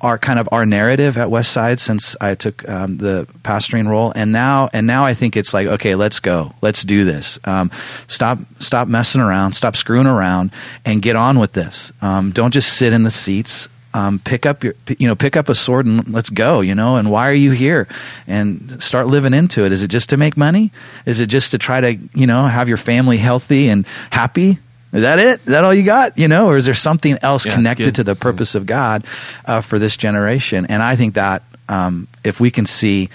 our 0.00 0.16
kind 0.16 0.38
of 0.38 0.48
our 0.50 0.64
narrative 0.64 1.18
at 1.18 1.28
Westside 1.28 1.78
since 1.78 2.16
I 2.20 2.34
took 2.34 2.66
um, 2.68 2.96
the 2.96 3.26
pastoring 3.42 3.88
role, 3.88 4.12
and 4.16 4.32
now 4.32 4.68
and 4.72 4.86
now 4.86 5.04
I 5.04 5.14
think 5.14 5.36
it's 5.36 5.52
like 5.52 5.66
okay, 5.66 5.94
let's 5.94 6.20
go, 6.20 6.54
let's 6.62 6.82
do 6.82 7.04
this. 7.04 7.38
Um, 7.44 7.70
stop 8.06 8.38
stop 8.58 8.88
messing 8.88 9.20
around, 9.20 9.52
stop 9.52 9.76
screwing 9.76 10.06
around, 10.06 10.50
and 10.84 11.02
get 11.02 11.16
on 11.16 11.38
with 11.38 11.52
this. 11.52 11.92
Um, 12.00 12.32
don't 12.32 12.52
just 12.52 12.72
sit 12.76 12.92
in 12.92 13.02
the 13.02 13.10
seats 13.10 13.68
um, 13.92 14.18
pick 14.20 14.46
up 14.46 14.62
your 14.62 14.74
you 14.98 15.08
know 15.08 15.16
pick 15.16 15.36
up 15.36 15.48
a 15.48 15.54
sword 15.54 15.86
and 15.86 16.06
let's 16.12 16.30
go 16.30 16.60
you 16.60 16.74
know 16.74 16.96
and 16.96 17.10
why 17.10 17.28
are 17.28 17.34
you 17.34 17.50
here? 17.50 17.88
And 18.26 18.82
start 18.82 19.06
living 19.06 19.34
into 19.34 19.64
it. 19.64 19.72
Is 19.72 19.82
it 19.82 19.88
just 19.88 20.10
to 20.10 20.16
make 20.16 20.36
money? 20.36 20.70
Is 21.06 21.20
it 21.20 21.26
just 21.26 21.50
to 21.52 21.58
try 21.58 21.80
to 21.80 21.98
you 22.14 22.26
know 22.26 22.44
have 22.44 22.68
your 22.68 22.78
family 22.78 23.16
healthy 23.16 23.68
and 23.68 23.86
happy? 24.10 24.58
Is 24.92 25.02
that 25.02 25.18
it? 25.18 25.40
Is 25.40 25.46
that 25.46 25.64
all 25.64 25.74
you 25.74 25.82
got 25.82 26.18
you 26.18 26.28
know 26.28 26.46
or 26.46 26.56
is 26.56 26.66
there 26.66 26.74
something 26.74 27.18
else 27.22 27.46
yeah, 27.46 27.54
connected 27.54 27.94
to 27.96 28.04
the 28.04 28.14
purpose 28.14 28.54
of 28.54 28.66
god 28.66 29.04
uh, 29.44 29.60
for 29.60 29.78
this 29.78 29.96
generation? 29.96 30.66
And 30.66 30.82
i 30.82 30.96
think 30.96 31.14
that 31.14 31.42
um, 31.68 32.08
if 32.24 32.40
we 32.40 32.50
can 32.50 32.66
see 32.66 33.08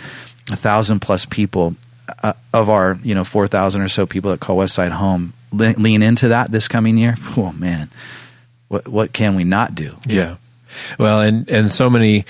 a 0.52 0.56
thousand 0.56 1.00
plus 1.00 1.26
people 1.26 1.76
uh, 2.22 2.34
of 2.54 2.70
our 2.70 2.98
you 3.04 3.16
know 3.16 3.24
4000 3.24 3.82
or 3.82 3.90
so 3.90 4.06
people 4.06 4.32
that 4.32 4.40
call 4.40 4.58
westside 4.58 4.92
home 4.92 5.34
lean 5.52 6.04
into 6.04 6.28
that 6.30 6.52
this 6.52 6.68
coming 6.68 6.98
year 6.98 7.16
oh 7.38 7.54
man 7.54 7.90
what 8.68 8.88
what 8.88 9.14
can 9.14 9.36
we 9.36 9.44
not 9.44 9.76
do? 9.76 9.96
Yeah 10.06 10.36
well, 11.00 11.22
and 11.22 11.50
and 11.50 11.72
so 11.72 11.90
many 11.90 12.26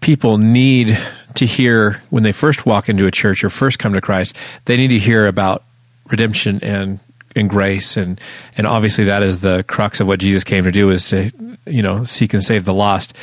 people 0.00 0.38
need 0.38 0.98
to 1.34 1.46
hear 1.46 2.02
when 2.10 2.22
they 2.22 2.32
first 2.32 2.66
walk 2.66 2.88
into 2.88 3.06
a 3.06 3.10
church 3.10 3.42
or 3.42 3.50
first 3.50 3.78
come 3.78 3.94
to 3.94 4.00
Christ, 4.00 4.36
they 4.66 4.76
need 4.76 4.88
to 4.88 4.98
hear 4.98 5.26
about 5.26 5.64
redemption 6.10 6.60
and 6.62 7.00
and 7.34 7.50
grace. 7.50 7.96
And 7.96 8.20
and 8.56 8.66
obviously 8.66 9.04
that 9.04 9.22
is 9.22 9.40
the 9.40 9.64
crux 9.64 10.00
of 10.00 10.06
what 10.06 10.20
Jesus 10.20 10.44
came 10.44 10.64
to 10.64 10.72
do 10.72 10.90
is 10.90 11.08
to 11.08 11.30
you 11.66 11.82
know 11.82 12.04
seek 12.04 12.34
and 12.34 12.42
save 12.42 12.64
the 12.64 12.74
lost. 12.74 13.16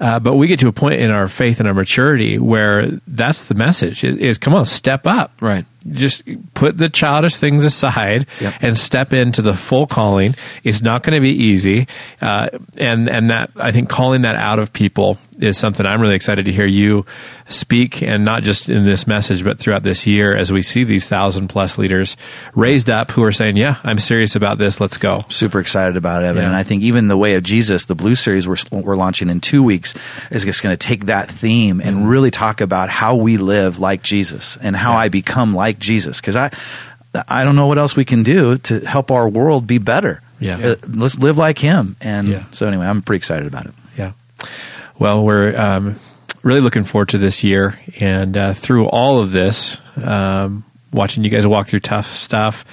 Uh, 0.00 0.18
but 0.18 0.34
we 0.34 0.48
get 0.48 0.58
to 0.58 0.66
a 0.66 0.72
point 0.72 1.00
in 1.00 1.12
our 1.12 1.28
faith 1.28 1.60
and 1.60 1.68
our 1.68 1.74
maturity 1.74 2.36
where 2.36 2.86
that's 3.06 3.44
the 3.44 3.54
message. 3.54 4.02
Is, 4.02 4.16
is 4.16 4.38
come 4.38 4.54
on 4.54 4.66
step 4.66 5.06
up. 5.06 5.40
Right 5.40 5.64
just 5.90 6.22
put 6.54 6.78
the 6.78 6.88
childish 6.88 7.36
things 7.36 7.64
aside 7.64 8.26
yep. 8.40 8.54
and 8.60 8.76
step 8.78 9.12
into 9.12 9.42
the 9.42 9.54
full 9.54 9.86
calling. 9.86 10.34
It's 10.64 10.82
not 10.82 11.02
going 11.02 11.14
to 11.14 11.20
be 11.20 11.30
easy, 11.30 11.86
uh, 12.20 12.48
and 12.76 13.08
and 13.08 13.30
that 13.30 13.50
I 13.56 13.72
think 13.72 13.88
calling 13.88 14.22
that 14.22 14.36
out 14.36 14.58
of 14.58 14.72
people 14.72 15.18
is 15.38 15.58
something 15.58 15.84
I'm 15.84 16.00
really 16.00 16.14
excited 16.14 16.44
to 16.44 16.52
hear 16.52 16.66
you 16.66 17.04
speak, 17.46 18.02
and 18.02 18.24
not 18.24 18.42
just 18.42 18.68
in 18.68 18.84
this 18.84 19.06
message, 19.06 19.44
but 19.44 19.58
throughout 19.58 19.82
this 19.82 20.06
year 20.06 20.34
as 20.34 20.52
we 20.52 20.62
see 20.62 20.84
these 20.84 21.08
thousand 21.08 21.48
plus 21.48 21.78
leaders 21.78 22.16
raised 22.54 22.88
up 22.88 23.10
who 23.10 23.22
are 23.24 23.32
saying, 23.32 23.56
"Yeah, 23.56 23.78
I'm 23.84 23.98
serious 23.98 24.36
about 24.36 24.58
this. 24.58 24.80
Let's 24.80 24.98
go." 24.98 25.24
Super 25.28 25.60
excited 25.60 25.96
about 25.96 26.22
it, 26.22 26.26
Evan. 26.26 26.42
Yeah. 26.42 26.48
And 26.48 26.56
I 26.56 26.62
think 26.62 26.82
even 26.82 27.08
the 27.08 27.16
Way 27.16 27.34
of 27.34 27.42
Jesus, 27.42 27.86
the 27.86 27.94
Blue 27.94 28.14
Series 28.14 28.46
we're 28.46 28.56
we're 28.70 28.96
launching 28.96 29.28
in 29.28 29.40
two 29.40 29.62
weeks, 29.62 29.94
is 30.30 30.44
just 30.44 30.62
going 30.62 30.72
to 30.72 30.86
take 30.86 31.06
that 31.06 31.28
theme 31.28 31.80
and 31.80 31.98
mm-hmm. 31.98 32.08
really 32.08 32.30
talk 32.30 32.60
about 32.60 32.88
how 32.88 33.14
we 33.14 33.36
live 33.36 33.78
like 33.78 34.02
Jesus 34.02 34.56
and 34.60 34.76
how 34.76 34.92
yeah. 34.92 34.98
I 34.98 35.08
become 35.08 35.54
like 35.54 35.71
Jesus. 35.78 36.20
Because 36.20 36.36
I 36.36 36.50
I 37.28 37.44
don't 37.44 37.56
know 37.56 37.66
what 37.66 37.78
else 37.78 37.96
we 37.96 38.04
can 38.04 38.22
do 38.22 38.58
to 38.58 38.80
help 38.80 39.10
our 39.10 39.28
world 39.28 39.66
be 39.66 39.78
better. 39.78 40.22
Yeah, 40.40 40.58
uh, 40.58 40.76
let's 40.88 41.18
live 41.18 41.38
like 41.38 41.58
Him. 41.58 41.96
And 42.00 42.28
yeah. 42.28 42.44
so 42.50 42.66
anyway, 42.66 42.86
I'm 42.86 43.02
pretty 43.02 43.18
excited 43.18 43.46
about 43.46 43.66
it. 43.66 43.74
Yeah. 43.96 44.12
Well, 44.98 45.24
we're 45.24 45.56
um, 45.58 46.00
really 46.42 46.60
looking 46.60 46.84
forward 46.84 47.10
to 47.10 47.18
this 47.18 47.44
year, 47.44 47.78
and 48.00 48.36
uh, 48.36 48.52
through 48.54 48.86
all 48.86 49.20
of 49.20 49.30
this, 49.30 49.76
um, 50.04 50.64
watching 50.92 51.24
you 51.24 51.30
guys 51.30 51.46
walk 51.46 51.68
through 51.68 51.80
tough 51.80 52.06
stuff, 52.06 52.64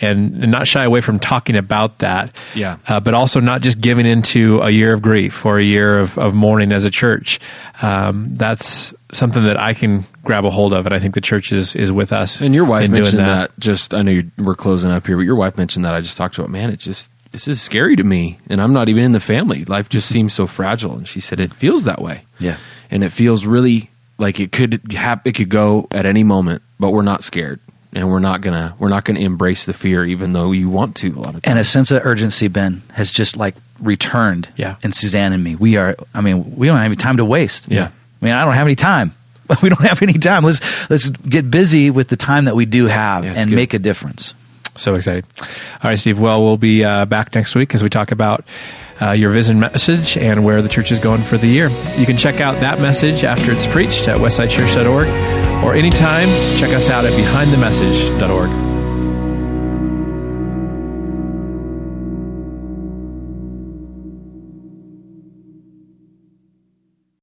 and, 0.00 0.42
and 0.42 0.50
not 0.50 0.66
shy 0.66 0.84
away 0.84 1.00
from 1.00 1.18
talking 1.18 1.56
about 1.56 1.98
that. 1.98 2.42
Yeah. 2.54 2.78
Uh, 2.88 3.00
but 3.00 3.14
also 3.14 3.40
not 3.40 3.60
just 3.60 3.80
giving 3.80 4.06
into 4.06 4.60
a 4.60 4.70
year 4.70 4.92
of 4.92 5.02
grief 5.02 5.44
or 5.44 5.58
a 5.58 5.62
year 5.62 5.98
of, 5.98 6.18
of 6.18 6.34
mourning 6.34 6.72
as 6.72 6.84
a 6.84 6.90
church. 6.90 7.38
Um, 7.82 8.34
that's 8.34 8.94
something 9.12 9.42
that 9.44 9.58
I 9.60 9.74
can 9.74 10.04
grab 10.24 10.44
a 10.44 10.50
hold 10.50 10.72
of, 10.72 10.86
and 10.86 10.94
I 10.94 10.98
think 10.98 11.14
the 11.14 11.20
church 11.20 11.52
is 11.52 11.74
is 11.76 11.90
with 11.92 12.12
us. 12.12 12.40
And 12.40 12.54
your 12.54 12.64
wife 12.64 12.90
mentioned 12.90 13.20
that. 13.20 13.50
that. 13.50 13.60
Just 13.60 13.94
I 13.94 14.02
know 14.02 14.10
you, 14.10 14.30
we're 14.38 14.54
closing 14.54 14.90
up 14.90 15.06
here, 15.06 15.16
but 15.16 15.22
your 15.22 15.36
wife 15.36 15.56
mentioned 15.56 15.84
that. 15.84 15.94
I 15.94 16.00
just 16.00 16.16
talked 16.16 16.38
about. 16.38 16.50
Man, 16.50 16.70
it 16.70 16.78
just 16.78 17.10
this 17.30 17.46
is 17.46 17.62
scary 17.62 17.96
to 17.96 18.04
me 18.04 18.38
and 18.48 18.60
i'm 18.60 18.72
not 18.72 18.88
even 18.88 19.04
in 19.04 19.12
the 19.12 19.20
family 19.20 19.64
life 19.66 19.88
just 19.88 20.08
seems 20.12 20.32
so 20.32 20.46
fragile 20.48 20.94
and 20.96 21.06
she 21.06 21.20
said 21.20 21.40
it 21.40 21.54
feels 21.54 21.84
that 21.84 22.00
way 22.00 22.24
yeah 22.38 22.56
and 22.90 23.04
it 23.04 23.10
feels 23.10 23.46
really 23.46 23.90
like 24.18 24.40
it 24.40 24.52
could 24.52 24.80
hap- 24.92 25.26
it 25.26 25.34
could 25.34 25.48
go 25.48 25.88
at 25.92 26.06
any 26.06 26.24
moment 26.24 26.62
but 26.78 26.90
we're 26.90 27.02
not 27.02 27.22
scared 27.22 27.60
and 27.92 28.10
we're 28.10 28.18
not 28.18 28.40
gonna 28.40 28.74
we're 28.78 28.88
not 28.88 29.04
gonna 29.04 29.20
embrace 29.20 29.66
the 29.66 29.72
fear 29.72 30.04
even 30.04 30.32
though 30.32 30.52
you 30.52 30.68
want 30.68 30.96
to 30.96 31.08
a 31.10 31.20
lot 31.20 31.34
of 31.34 31.42
times 31.42 31.46
and 31.46 31.58
a 31.58 31.64
sense 31.64 31.90
of 31.90 32.04
urgency 32.04 32.48
ben 32.48 32.82
has 32.92 33.10
just 33.10 33.36
like 33.36 33.54
returned 33.80 34.48
yeah 34.56 34.76
in 34.82 34.92
suzanne 34.92 35.32
and 35.32 35.42
me 35.42 35.56
we 35.56 35.76
are 35.76 35.96
i 36.14 36.20
mean 36.20 36.56
we 36.56 36.66
don't 36.66 36.76
have 36.76 36.86
any 36.86 36.96
time 36.96 37.16
to 37.16 37.24
waste 37.24 37.70
yeah 37.70 37.90
i 38.20 38.24
mean 38.24 38.34
i 38.34 38.44
don't 38.44 38.54
have 38.54 38.66
any 38.66 38.76
time 38.76 39.14
we 39.62 39.68
don't 39.68 39.80
have 39.80 40.02
any 40.02 40.14
time 40.14 40.44
let's 40.44 40.60
let's 40.90 41.10
get 41.10 41.50
busy 41.50 41.90
with 41.90 42.08
the 42.08 42.16
time 42.16 42.44
that 42.44 42.56
we 42.56 42.66
do 42.66 42.86
have 42.86 43.24
yeah, 43.24 43.34
and 43.36 43.50
good. 43.50 43.56
make 43.56 43.74
a 43.74 43.78
difference 43.78 44.34
so 44.80 44.94
excited. 44.94 45.24
All 45.38 45.90
right, 45.90 45.98
Steve. 45.98 46.18
Well, 46.18 46.42
we'll 46.42 46.56
be 46.56 46.84
uh, 46.84 47.04
back 47.06 47.34
next 47.34 47.54
week 47.54 47.74
as 47.74 47.82
we 47.82 47.88
talk 47.88 48.12
about 48.12 48.44
uh, 49.00 49.12
your 49.12 49.30
vision 49.30 49.60
message 49.60 50.16
and 50.16 50.44
where 50.44 50.62
the 50.62 50.68
church 50.68 50.92
is 50.92 50.98
going 50.98 51.22
for 51.22 51.36
the 51.36 51.46
year. 51.46 51.68
You 51.96 52.06
can 52.06 52.16
check 52.16 52.40
out 52.40 52.60
that 52.60 52.80
message 52.80 53.24
after 53.24 53.52
it's 53.52 53.66
preached 53.66 54.08
at 54.08 54.18
westsidechurch.org 54.18 55.08
or 55.64 55.74
anytime 55.74 56.28
check 56.58 56.74
us 56.74 56.88
out 56.88 57.04
at 57.04 57.12
behindthemessage.org. 57.12 58.69